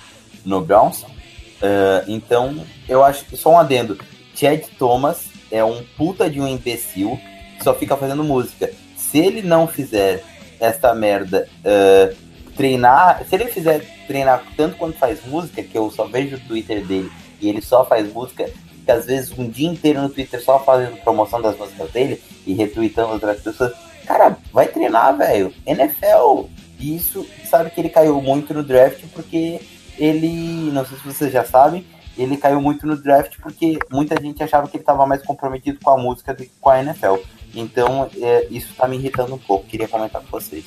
[0.45, 1.03] no Browns.
[1.03, 3.99] Uh, então, eu acho que só um adendo.
[4.35, 7.19] Chad Thomas é um puta de um imbecil
[7.57, 8.71] que só fica fazendo música.
[8.97, 10.23] Se ele não fizer
[10.61, 12.15] esta merda uh,
[12.57, 16.85] treinar, se ele fizer treinar tanto quanto faz música, que eu só vejo o Twitter
[16.85, 18.51] dele e ele só faz música,
[18.85, 22.55] que às vezes um dia inteiro no Twitter só fazendo promoção das músicas dele e
[22.55, 23.73] retweetando outras pessoas.
[24.09, 25.53] Cara, vai treinar, velho.
[25.67, 26.49] NFL.
[26.81, 29.61] E isso, sabe que ele caiu muito no draft porque
[29.99, 31.85] ele, não sei se vocês já sabem,
[32.17, 35.91] ele caiu muito no draft porque muita gente achava que ele estava mais comprometido com
[35.91, 37.17] a música do que com a NFL.
[37.55, 39.67] Então, é, isso tá me irritando um pouco.
[39.67, 40.65] Queria comentar com vocês.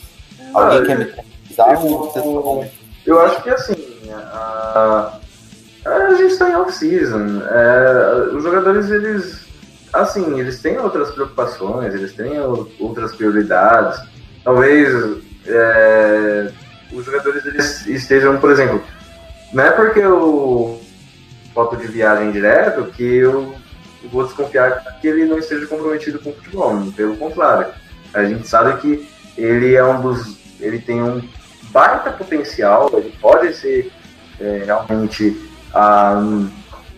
[0.54, 2.66] Alguém ah, quer me tranquilizar ou
[3.06, 3.76] Eu acho que assim,
[4.14, 5.20] a,
[5.86, 7.42] a gente está em off-season.
[7.50, 9.51] É, os jogadores, eles
[9.94, 12.40] assim, eles têm outras preocupações, eles têm
[12.80, 14.02] outras prioridades.
[14.44, 14.90] Talvez
[15.46, 16.52] é,
[16.92, 18.82] os jogadores eles estejam, por exemplo,
[19.54, 20.82] não é porque eu
[21.54, 23.54] foto de viagem direto que eu
[24.12, 26.92] vou desconfiar que ele não esteja comprometido com o futebol.
[26.96, 27.68] Pelo contrário,
[28.14, 31.22] a gente sabe que ele é um dos ele tem um
[31.72, 33.92] baita potencial, ele pode ser
[34.40, 36.22] é, realmente a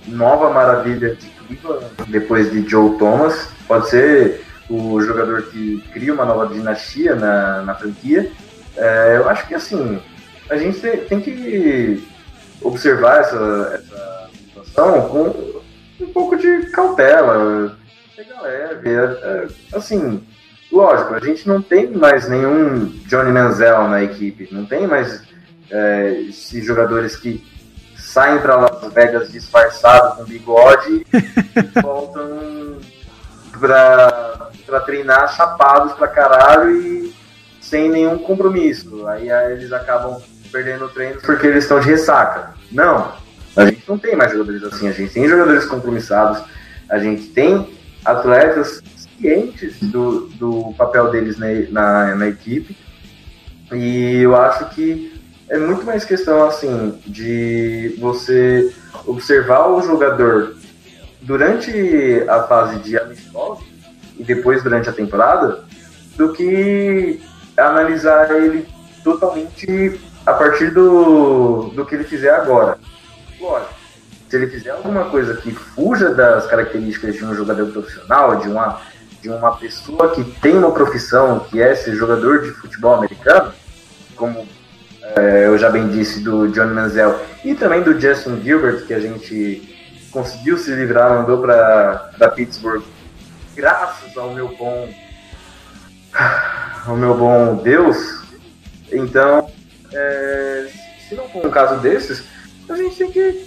[0.07, 6.25] nova maravilha de Cleveland depois de Joe Thomas, pode ser o jogador que cria uma
[6.25, 8.31] nova dinastia na, na franquia.
[8.75, 10.01] É, eu acho que assim,
[10.49, 12.03] a gente tem que
[12.61, 15.53] observar essa, essa situação com
[16.03, 17.77] um pouco de cautela,
[18.15, 20.23] pegar leve, é, é, assim,
[20.71, 25.23] lógico, a gente não tem mais nenhum Johnny Manziel na equipe, não tem mais
[25.69, 27.43] é, esses jogadores que
[28.13, 32.77] saem para Las Vegas disfarçados com bigode e voltam
[33.59, 37.15] para treinar chapados pra caralho e
[37.59, 39.07] sem nenhum compromisso.
[39.07, 42.53] Aí, aí eles acabam perdendo treinos porque eles estão de ressaca.
[42.71, 43.13] Não,
[43.55, 46.43] a gente não tem mais jogadores assim, a gente tem jogadores compromissados,
[46.87, 47.67] a gente tem
[48.05, 48.79] atletas
[49.19, 52.77] cientes do, do papel deles na, na, na equipe.
[53.71, 55.12] E eu acho que
[55.49, 58.73] é muito mais questão assim de você
[59.05, 60.55] observar o jogador
[61.21, 63.65] durante a fase de amistosos
[64.17, 65.63] e depois durante a temporada
[66.15, 67.21] do que
[67.57, 68.67] analisar ele
[69.03, 72.77] totalmente a partir do, do que ele fizer agora.
[73.39, 73.73] Lógico,
[74.29, 78.81] se ele fizer alguma coisa que fuja das características de um jogador profissional, de uma
[79.21, 83.53] de uma pessoa que tem uma profissão que é ser jogador de futebol americano,
[84.17, 84.45] como
[85.21, 89.73] eu já bem disse do John Manziel e também do Justin Gilbert, que a gente
[90.11, 92.83] conseguiu se livrar, mandou para Pittsburgh,
[93.55, 94.89] graças ao meu bom
[96.85, 98.23] ao meu bom Deus.
[98.91, 99.49] Então,
[99.91, 100.67] é,
[101.07, 102.23] se não for um caso desses,
[102.69, 103.45] a gente tem que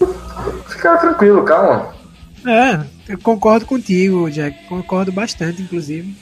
[0.68, 1.94] ficar tranquilo, calma.
[2.46, 4.66] É, eu concordo contigo, Jack.
[4.66, 6.14] Concordo bastante, inclusive.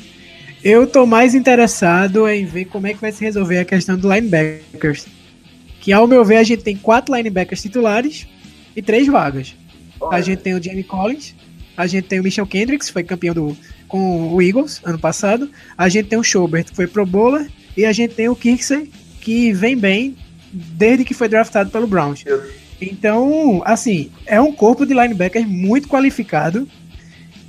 [0.63, 4.11] Eu tô mais interessado em ver como é que vai se resolver a questão do
[4.11, 5.07] linebackers.
[5.85, 8.27] Que ao meu ver, a gente tem quatro linebackers titulares
[8.75, 9.55] e três vagas.
[10.11, 11.35] A gente tem o Jamie Collins,
[11.77, 13.57] a gente tem o Michel Kendricks, foi campeão do,
[13.87, 15.51] com o Eagles ano passado.
[15.77, 17.51] A gente tem o Schobert, que foi pro bowler.
[17.77, 20.17] E a gente tem o Kirksey, que vem bem
[20.51, 22.25] desde que foi draftado pelo Browns.
[22.81, 26.67] Então, assim, é um corpo de linebackers muito qualificado.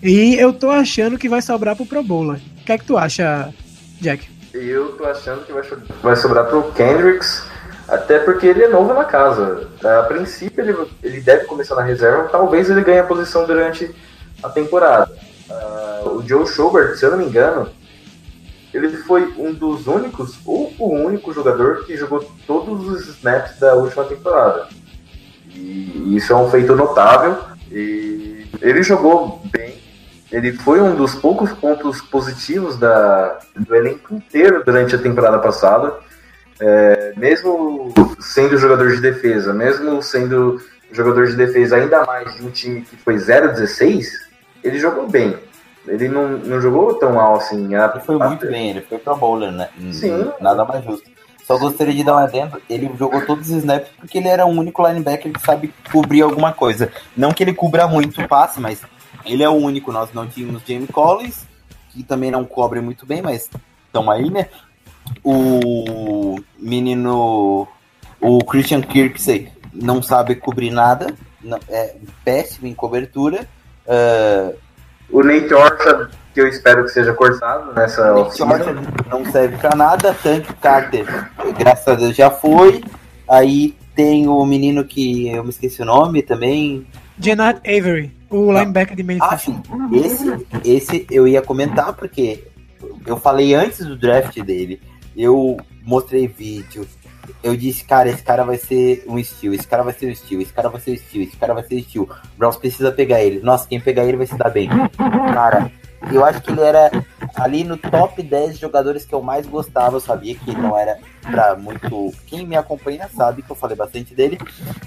[0.03, 2.41] E eu tô achando que vai sobrar pro Pro Bowler.
[2.61, 3.53] O que é que tu acha,
[4.01, 4.27] Jack?
[4.53, 5.63] Eu tô achando que vai,
[6.01, 7.43] vai sobrar pro Kendricks,
[7.87, 9.67] até porque ele é novo na casa.
[9.83, 13.93] A princípio, ele, ele deve começar na reserva, talvez ele ganhe a posição durante
[14.41, 15.11] a temporada.
[15.49, 17.69] Uh, o Joe Schobert, se eu não me engano,
[18.73, 23.73] ele foi um dos únicos, ou o único jogador que jogou todos os snaps da
[23.75, 24.67] última temporada.
[25.49, 27.37] E isso é um feito notável.
[27.71, 29.75] E ele jogou bem.
[30.31, 35.93] Ele foi um dos poucos pontos positivos da, do elenco inteiro durante a temporada passada.
[36.59, 42.49] É, mesmo sendo jogador de defesa, mesmo sendo jogador de defesa ainda mais de um
[42.49, 44.05] time que foi 0-16,
[44.63, 45.37] ele jogou bem.
[45.87, 47.75] Ele não, não jogou tão mal assim.
[47.75, 49.69] A, ele foi muito bem, ele foi pro bowler, né?
[49.91, 50.31] Sim.
[50.39, 51.09] Nada mais justo.
[51.45, 54.49] Só gostaria de dar um adendo, ele jogou todos os snaps porque ele era o
[54.49, 56.91] único linebacker que sabe cobrir alguma coisa.
[57.15, 58.81] Não que ele cubra muito o passe, mas
[59.23, 59.91] ele é o único.
[59.91, 61.45] Nós não tínhamos Jamie Collins,
[61.91, 63.47] que também não cobre muito bem, mas
[63.85, 64.47] estão aí, né?
[65.23, 67.67] O menino,
[68.21, 71.13] o Christian Kirksey, não sabe cobrir nada,
[71.69, 73.47] é péssimo em cobertura.
[73.85, 74.55] Uh,
[75.11, 79.75] o Nate Orchard, que eu espero que seja cortado nessa Nate Orchard não serve pra
[79.75, 80.13] nada.
[80.13, 81.05] Tank Carter,
[81.57, 82.83] graças a Deus, já foi.
[83.29, 86.85] Aí tem o menino que eu me esqueci o nome também.
[87.19, 88.59] Janat Avery, o não.
[88.59, 89.27] linebacker de Memphis.
[89.31, 89.61] Ah, sim.
[89.93, 92.43] Esse, esse eu ia comentar porque
[93.05, 94.81] eu falei antes do draft dele.
[95.15, 96.87] Eu mostrei vídeo,
[97.43, 100.41] eu disse, cara, esse cara vai ser um estilo, esse cara vai ser um estilo,
[100.41, 102.09] esse cara vai ser um estilo, esse cara vai ser um estilo.
[102.37, 103.39] Browns precisa pegar ele.
[103.39, 104.69] Nossa, quem pegar ele vai se dar bem.
[105.33, 105.71] Cara,
[106.11, 106.91] eu acho que ele era
[107.35, 109.95] ali no top 10 jogadores que eu mais gostava.
[109.95, 112.13] Eu sabia que não era pra muito.
[112.27, 114.37] Quem me acompanha sabe que eu falei bastante dele,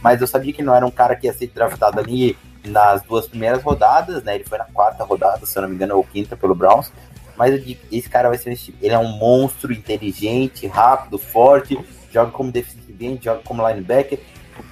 [0.02, 3.26] mas eu sabia que não era um cara que ia ser draftado ali nas duas
[3.26, 4.34] primeiras rodadas, né?
[4.34, 6.92] Ele foi na quarta rodada, se eu não me engano, ou quinta pelo Browns.
[7.38, 8.76] Mas esse cara vai ser um estilo.
[8.82, 11.78] Ele é um monstro inteligente, rápido, forte
[12.12, 14.18] joga como defensive end, joga como linebacker,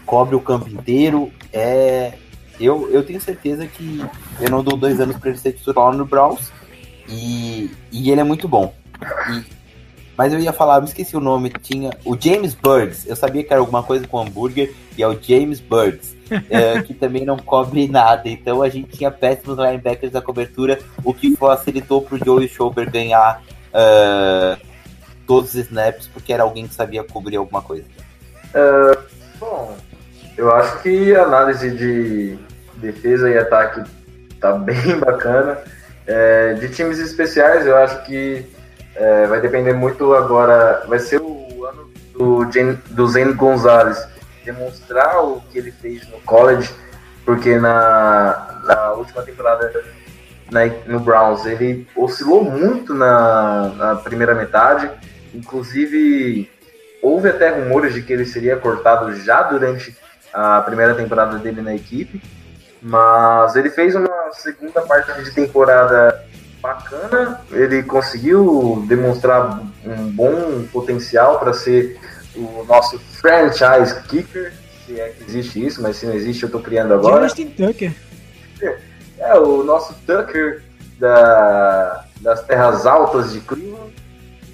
[0.05, 1.33] cobre o campo inteiro.
[1.53, 2.14] É,
[2.59, 4.05] eu, eu tenho certeza que
[4.41, 6.53] eu não dou dois anos para ele ser titular no Browns
[7.09, 8.75] e, e ele é muito bom.
[9.31, 9.56] E,
[10.17, 13.53] mas eu ia falar, me esqueci o nome, tinha o James Birds, eu sabia que
[13.53, 16.17] era alguma coisa com hambúrguer, e é o James Birds,
[16.49, 18.29] é, que também não cobre nada.
[18.29, 22.91] Então a gente tinha péssimos linebackers da cobertura, o que facilitou para o Joey Schober
[22.91, 23.43] ganhar
[23.73, 24.61] uh,
[25.27, 27.85] todos os snaps porque era alguém que sabia cobrir alguma coisa?
[28.55, 28.99] Uh,
[29.39, 29.77] bom,
[30.37, 32.39] eu acho que a análise de
[32.77, 33.83] defesa e ataque
[34.41, 35.59] tá bem bacana.
[36.07, 38.47] É, de times especiais, eu acho que
[38.97, 40.84] é, vai depender muito agora.
[40.88, 44.07] Vai ser o ano do, Jen, do Gonzalez
[44.44, 46.72] demonstrar o que ele fez no college,
[47.24, 49.72] porque na, na última temporada
[50.51, 54.88] na, no Browns ele oscilou muito na, na primeira metade
[55.36, 56.51] Inclusive,
[57.03, 59.94] houve até rumores de que ele seria cortado já durante
[60.32, 62.22] a primeira temporada dele na equipe,
[62.80, 66.24] mas ele fez uma segunda parte de temporada
[66.67, 67.41] bacana.
[67.51, 71.99] Ele conseguiu demonstrar um bom potencial para ser
[72.35, 74.53] o nosso franchise kicker,
[74.85, 77.25] se é que existe isso, mas se não existe, eu estou criando agora.
[77.25, 77.93] Justin Tucker.
[79.19, 80.62] É, o nosso Tucker
[80.99, 83.95] da, das terras altas de Cleveland.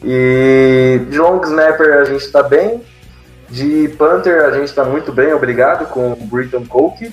[0.05, 2.83] E de long snapper a gente está bem.
[3.49, 7.13] De punter a gente está muito bem, obrigado, com o Britton Colquitt.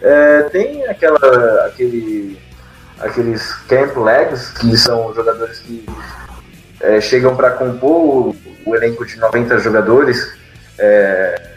[0.00, 2.38] É, tem aquela, aquele,
[3.02, 5.84] aqueles camp legs, que são jogadores que
[6.80, 8.36] é, chegam para compor o,
[8.66, 10.32] o, elenco de 90 jogadores,
[10.78, 11.50] é,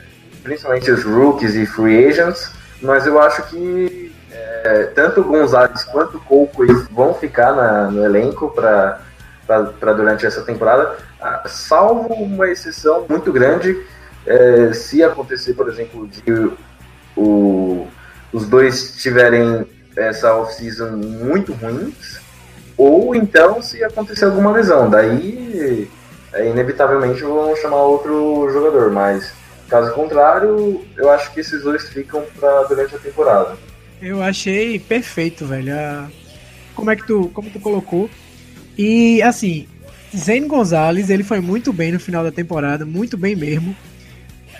[0.44, 6.18] principalmente os rookies e free agents, mas eu acho que é, tanto o Gonzalez quanto
[6.18, 9.00] o Colco vão ficar na, no elenco para
[9.94, 13.80] durante essa temporada, ah, salvo uma exceção muito grande,
[14.26, 16.52] é, se acontecer, por exemplo, de
[17.16, 17.88] o,
[18.34, 19.66] os dois tiverem
[19.96, 22.20] essa off-season muito ruins,
[22.78, 24.90] ou então se acontecer alguma lesão.
[24.90, 25.90] Daí,
[26.34, 29.34] é, inevitavelmente, vão chamar outro jogador, mas
[29.70, 33.58] caso contrário, eu acho que esses dois ficam para durante a temporada.
[34.02, 35.74] Eu achei perfeito, velho.
[36.76, 38.10] Como é que tu, como tu colocou?
[38.78, 39.68] E assim,
[40.16, 43.76] Zane Gonzalez, ele foi muito bem no final da temporada, muito bem mesmo.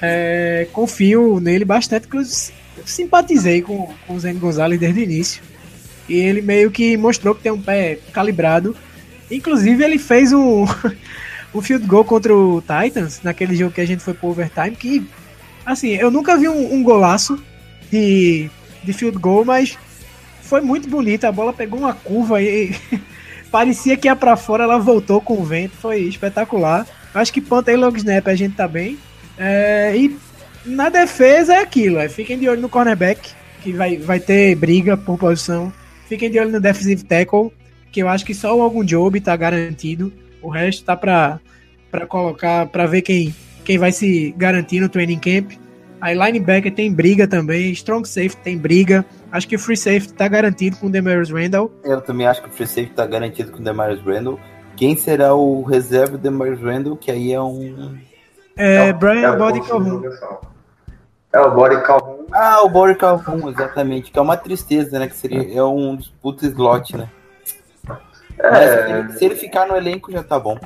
[0.02, 2.08] É, confio nele bastante,
[2.78, 5.44] eu simpatizei com, com o Zane Gonzalez desde o início.
[6.08, 8.76] E ele meio que mostrou que tem um pé calibrado.
[9.30, 10.66] Inclusive, ele fez um,
[11.54, 15.08] um field goal contra o Titans, naquele jogo que a gente foi pro overtime, que,
[15.66, 17.42] assim, eu nunca vi um, um golaço
[17.92, 18.50] de,
[18.84, 19.78] de field goal, mas
[20.42, 21.26] foi muito bonito.
[21.26, 22.76] A bola pegou uma curva e
[23.50, 26.86] parecia que ia para fora, ela voltou com o vento, foi espetacular.
[27.14, 29.00] Acho que ponta e long snap a gente tá bem.
[29.38, 30.16] É, e
[30.66, 34.96] na defesa é aquilo, é, fiquem de olho no cornerback, que vai, vai ter briga
[34.98, 35.72] por posição
[36.08, 37.52] Fiquem de olho no defensive tackle,
[37.92, 40.14] que eu acho que só o algum job tá garantido.
[40.42, 41.40] O resto tá para
[41.90, 45.54] para colocar, para ver quem quem vai se garantir no training camp.
[46.00, 49.04] Aí linebacker tem briga também, strong safety tem briga.
[49.32, 51.72] Acho que o free safety tá garantido com o Demarius Randall.
[51.84, 54.40] Eu também acho que o free safety tá garantido com o Demarius Randall.
[54.76, 57.98] Quem será o reserva do Demarius Randall, que aí é um
[58.56, 60.04] é, é Brian é Body Calhoun.
[61.36, 62.28] É o Body Calhoun.
[62.32, 64.10] Ah, o Body Calhoun, exatamente.
[64.10, 65.08] Que é uma tristeza, né?
[65.08, 67.10] Que seria é um dos putos slot, né?
[68.40, 68.52] É...
[68.52, 70.58] Mas se ele, se ele ficar no elenco já tá bom.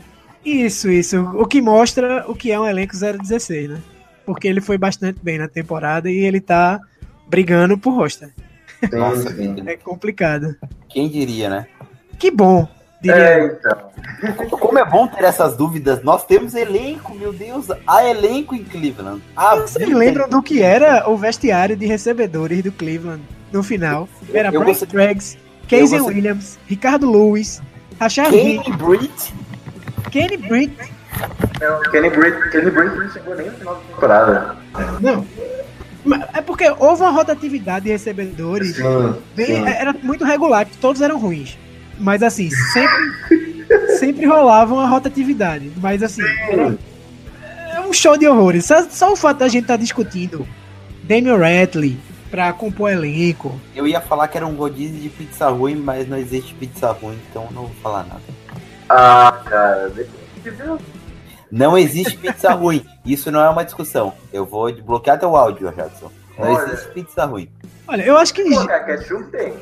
[0.46, 1.22] Isso, isso.
[1.36, 3.82] O que mostra o que é um elenco 016, né?
[4.28, 6.80] Porque ele foi bastante bem na temporada e ele tá
[7.28, 8.32] brigando por roster.
[8.94, 10.56] Nossa, é complicado.
[10.88, 11.68] Quem diria, né?
[12.20, 12.68] Que bom.
[13.02, 13.18] Diria.
[13.18, 14.50] É, então.
[14.50, 16.04] Como é bom ter essas dúvidas.
[16.04, 17.68] Nós temos elenco, meu Deus.
[17.88, 19.22] Há elenco em Cleveland.
[19.36, 24.08] Há Vocês lembram do que era o vestiário de recebedores do Cleveland no final?
[24.34, 25.38] Era eu Bryce Draggs,
[25.70, 27.62] Casey Williams, Ricardo Lewis,
[28.00, 29.34] Rashad Kenny Britt.
[30.12, 30.76] Kenny Britt.
[31.92, 34.58] Kenny Britt, Kenny Britt não chegou nem no final da temporada.
[35.00, 35.26] Não.
[36.34, 38.76] É porque houve uma rotatividade de recebedores.
[38.76, 39.68] Sim, bem, sim.
[39.68, 41.58] Era muito regular, todos eram ruins.
[42.00, 43.66] Mas assim, sempre,
[44.00, 45.72] sempre rolava uma rotatividade.
[45.78, 46.24] Mas assim,
[47.74, 48.66] é um show de horrores.
[48.66, 50.48] Só, só o fato da gente estar tá discutindo
[51.04, 51.98] Damian Ratley
[52.32, 53.60] pra compor elenco.
[53.76, 57.20] Eu ia falar que era um rodízio de pizza ruim, mas não existe pizza ruim,
[57.30, 58.22] então não vou falar nada.
[58.88, 59.92] Ah, cara,
[61.52, 62.86] não existe pizza ruim.
[63.06, 64.14] Isso não é uma discussão.
[64.32, 66.12] Eu vou desbloquear teu áudio, Jadson.
[66.38, 66.72] Não Olha.
[66.72, 67.50] existe pizza ruim.
[67.88, 68.44] Olha, eu acho que.
[68.44, 69.54] ketchup tem.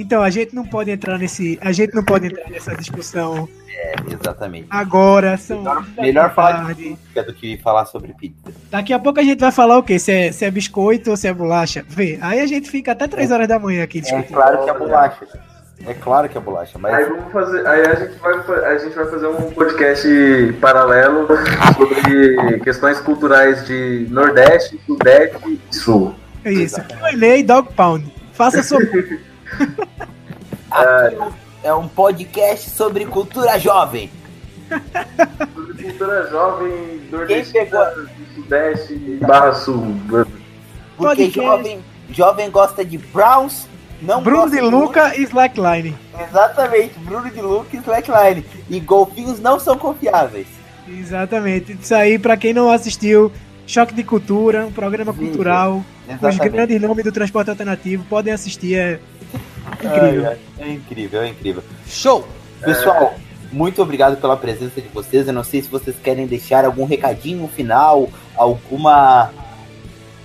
[0.00, 1.58] Então, a gente não pode entrar nesse.
[1.60, 3.46] A gente não pode entrar nessa discussão.
[3.68, 4.66] É, exatamente.
[4.70, 5.58] Agora são.
[5.58, 8.50] Melhor, melhor falar de do que falar sobre pizza.
[8.70, 9.98] Daqui a pouco a gente vai falar o quê?
[9.98, 11.84] Se é, se é biscoito ou se é bolacha?
[11.86, 12.18] Vê.
[12.22, 14.32] Aí a gente fica até 3 horas da manhã aqui é discutindo.
[14.32, 15.26] É claro que é bolacha.
[15.86, 16.94] É claro que é bolacha, mas.
[16.94, 20.08] Aí, vamos fazer, aí a, gente vai, a gente vai fazer um podcast
[20.60, 21.28] paralelo
[21.76, 26.14] sobre questões culturais de Nordeste, Sudeste e Sul.
[26.42, 26.80] É isso.
[26.82, 28.10] Q&A Dog Pound.
[28.32, 28.80] Faça sua.
[31.62, 34.10] é um podcast sobre cultura jovem.
[35.54, 37.92] sobre cultura jovem, nordestina,
[38.34, 39.96] sudeste barra sul.
[40.96, 43.66] Porque jovem, jovem gosta de Browns,
[44.02, 45.96] não Bruno de Luca e Slackline.
[46.28, 48.44] Exatamente, Bruno de Luca e Slackline.
[48.68, 50.46] E golfinhos não são confiáveis.
[50.88, 51.78] Exatamente.
[51.80, 53.32] Isso aí, pra quem não assistiu,
[53.70, 55.84] Choque de Cultura, um programa cultural,
[56.18, 58.98] com os grandes nomes do transporte alternativo, podem assistir, é
[59.84, 60.26] Incrível.
[60.26, 61.62] Ai, é incrível, é incrível.
[61.86, 62.26] Show!
[62.60, 63.54] Pessoal, é...
[63.54, 65.28] muito obrigado pela presença de vocês.
[65.28, 69.30] Eu não sei se vocês querem deixar algum recadinho final, alguma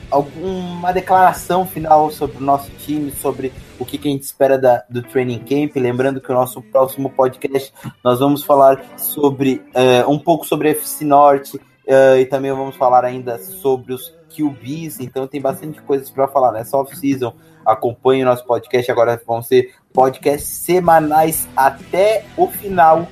[0.10, 4.84] alguma declaração final sobre o nosso time, sobre o que, que a gente espera da,
[4.90, 5.76] do training camp.
[5.76, 7.72] Lembrando que o nosso próximo podcast
[8.04, 12.76] nós vamos falar sobre uh, um pouco sobre a FC Norte uh, e também vamos
[12.76, 15.00] falar ainda sobre os QBs.
[15.00, 17.34] Então tem bastante coisas para falar nessa off-season
[17.66, 18.90] acompanhe o nosso podcast.
[18.92, 23.08] Agora vão ser podcasts semanais até o final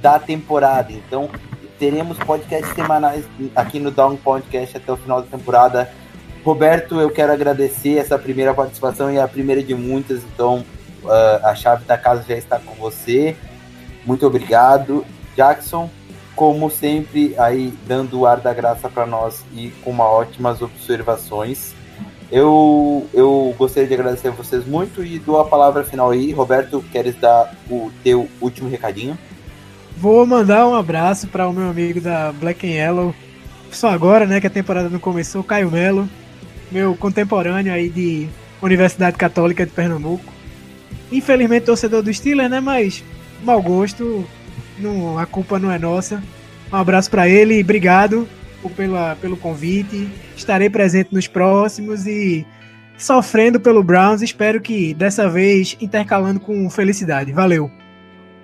[0.00, 0.92] da temporada.
[0.92, 1.28] Então,
[1.78, 3.24] teremos podcasts semanais
[3.54, 5.90] aqui no Down Podcast até o final da temporada.
[6.44, 10.22] Roberto, eu quero agradecer essa primeira participação e a primeira de muitas.
[10.24, 10.64] Então,
[11.04, 13.36] uh, a chave da casa já está com você.
[14.06, 15.04] Muito obrigado.
[15.36, 15.90] Jackson,
[16.38, 21.74] como sempre, aí dando o ar da graça para nós e com uma ótimas observações.
[22.30, 26.30] Eu, eu gostaria de agradecer a vocês muito e dou a palavra final aí.
[26.30, 29.18] Roberto, queres dar o teu último recadinho?
[29.96, 33.14] Vou mandar um abraço para o meu amigo da Black and Yellow.
[33.72, 36.08] Só agora, né, que a temporada não começou, Caio Melo,
[36.70, 38.28] meu contemporâneo aí de
[38.62, 40.32] Universidade Católica de Pernambuco.
[41.10, 43.02] Infelizmente torcedor do Steelers, né, mas
[43.42, 44.24] mau gosto,
[44.80, 46.22] não, a culpa não é nossa.
[46.72, 48.28] Um abraço para ele e obrigado
[48.76, 50.10] pela, pelo convite.
[50.36, 52.46] Estarei presente nos próximos e
[52.96, 54.22] sofrendo pelo Browns.
[54.22, 57.32] Espero que dessa vez intercalando com felicidade.
[57.32, 57.70] Valeu.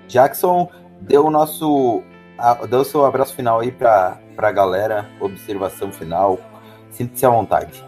[0.09, 0.70] Jackson,
[1.01, 2.02] deu o nosso.
[2.69, 6.39] Deu o seu abraço final aí para a galera, observação final.
[6.90, 7.85] Sinta-se à vontade.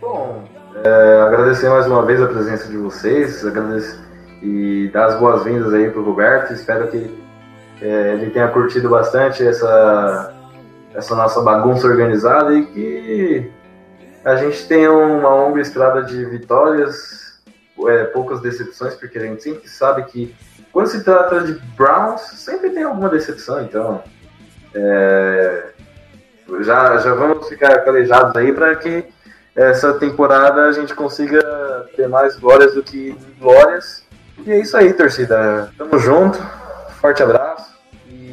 [0.00, 0.44] Bom,
[0.84, 4.06] é, agradecer mais uma vez a presença de vocês, agradecer
[4.42, 6.52] e dar as boas-vindas aí para o Roberto.
[6.52, 7.25] Espero que
[7.80, 10.34] é, ele tenha curtido bastante essa,
[10.94, 13.50] essa nossa bagunça organizada e que
[14.24, 17.38] a gente tenha uma longa estrada de vitórias,
[17.86, 20.34] é, poucas decepções, porque a gente sempre sabe que
[20.72, 24.02] quando se trata de Browns, sempre tem alguma decepção, então
[24.74, 25.70] é,
[26.60, 29.06] já, já vamos ficar calejados aí para que
[29.54, 34.04] essa temporada a gente consiga ter mais glórias do que glórias.
[34.44, 35.72] E é isso aí, torcida.
[35.78, 36.38] Tamo junto.
[37.06, 37.70] Forte abraço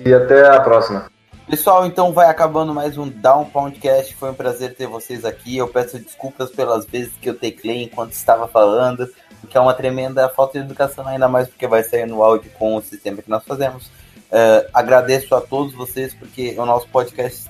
[0.04, 1.06] e até a próxima.
[1.48, 4.16] Pessoal, então vai acabando mais um Down Podcast.
[4.16, 5.56] Foi um prazer ter vocês aqui.
[5.56, 9.08] Eu peço desculpas pelas vezes que eu teclei enquanto estava falando,
[9.48, 12.76] que é uma tremenda falta de educação, ainda mais porque vai sair no áudio com
[12.76, 13.86] o sistema que nós fazemos.
[14.32, 17.48] Uh, agradeço a todos vocês porque o nosso podcast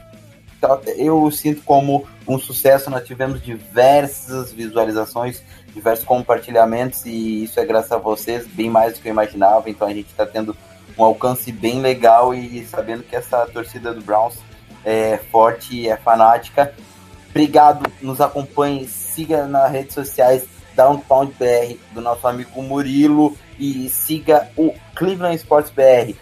[0.59, 2.89] tá, eu sinto como um sucesso.
[2.89, 5.41] Nós tivemos diversas visualizações,
[5.73, 9.69] diversos compartilhamentos e isso é graças a vocês, bem mais do que eu imaginava.
[9.69, 10.53] Então a gente está tendo
[10.97, 14.35] um alcance bem legal e sabendo que essa torcida do Browns
[14.83, 16.73] é forte, é fanática.
[17.29, 20.45] Obrigado, nos acompanhe, siga nas redes sociais
[20.75, 26.15] Downpound BR do nosso amigo Murilo e siga o Cleveland Sports BR.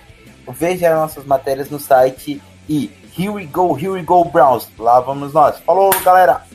[0.49, 4.69] Veja nossas matérias no site e here we go, here we go Browns.
[4.77, 5.59] Lá vamos nós.
[5.59, 6.50] Falou, galera!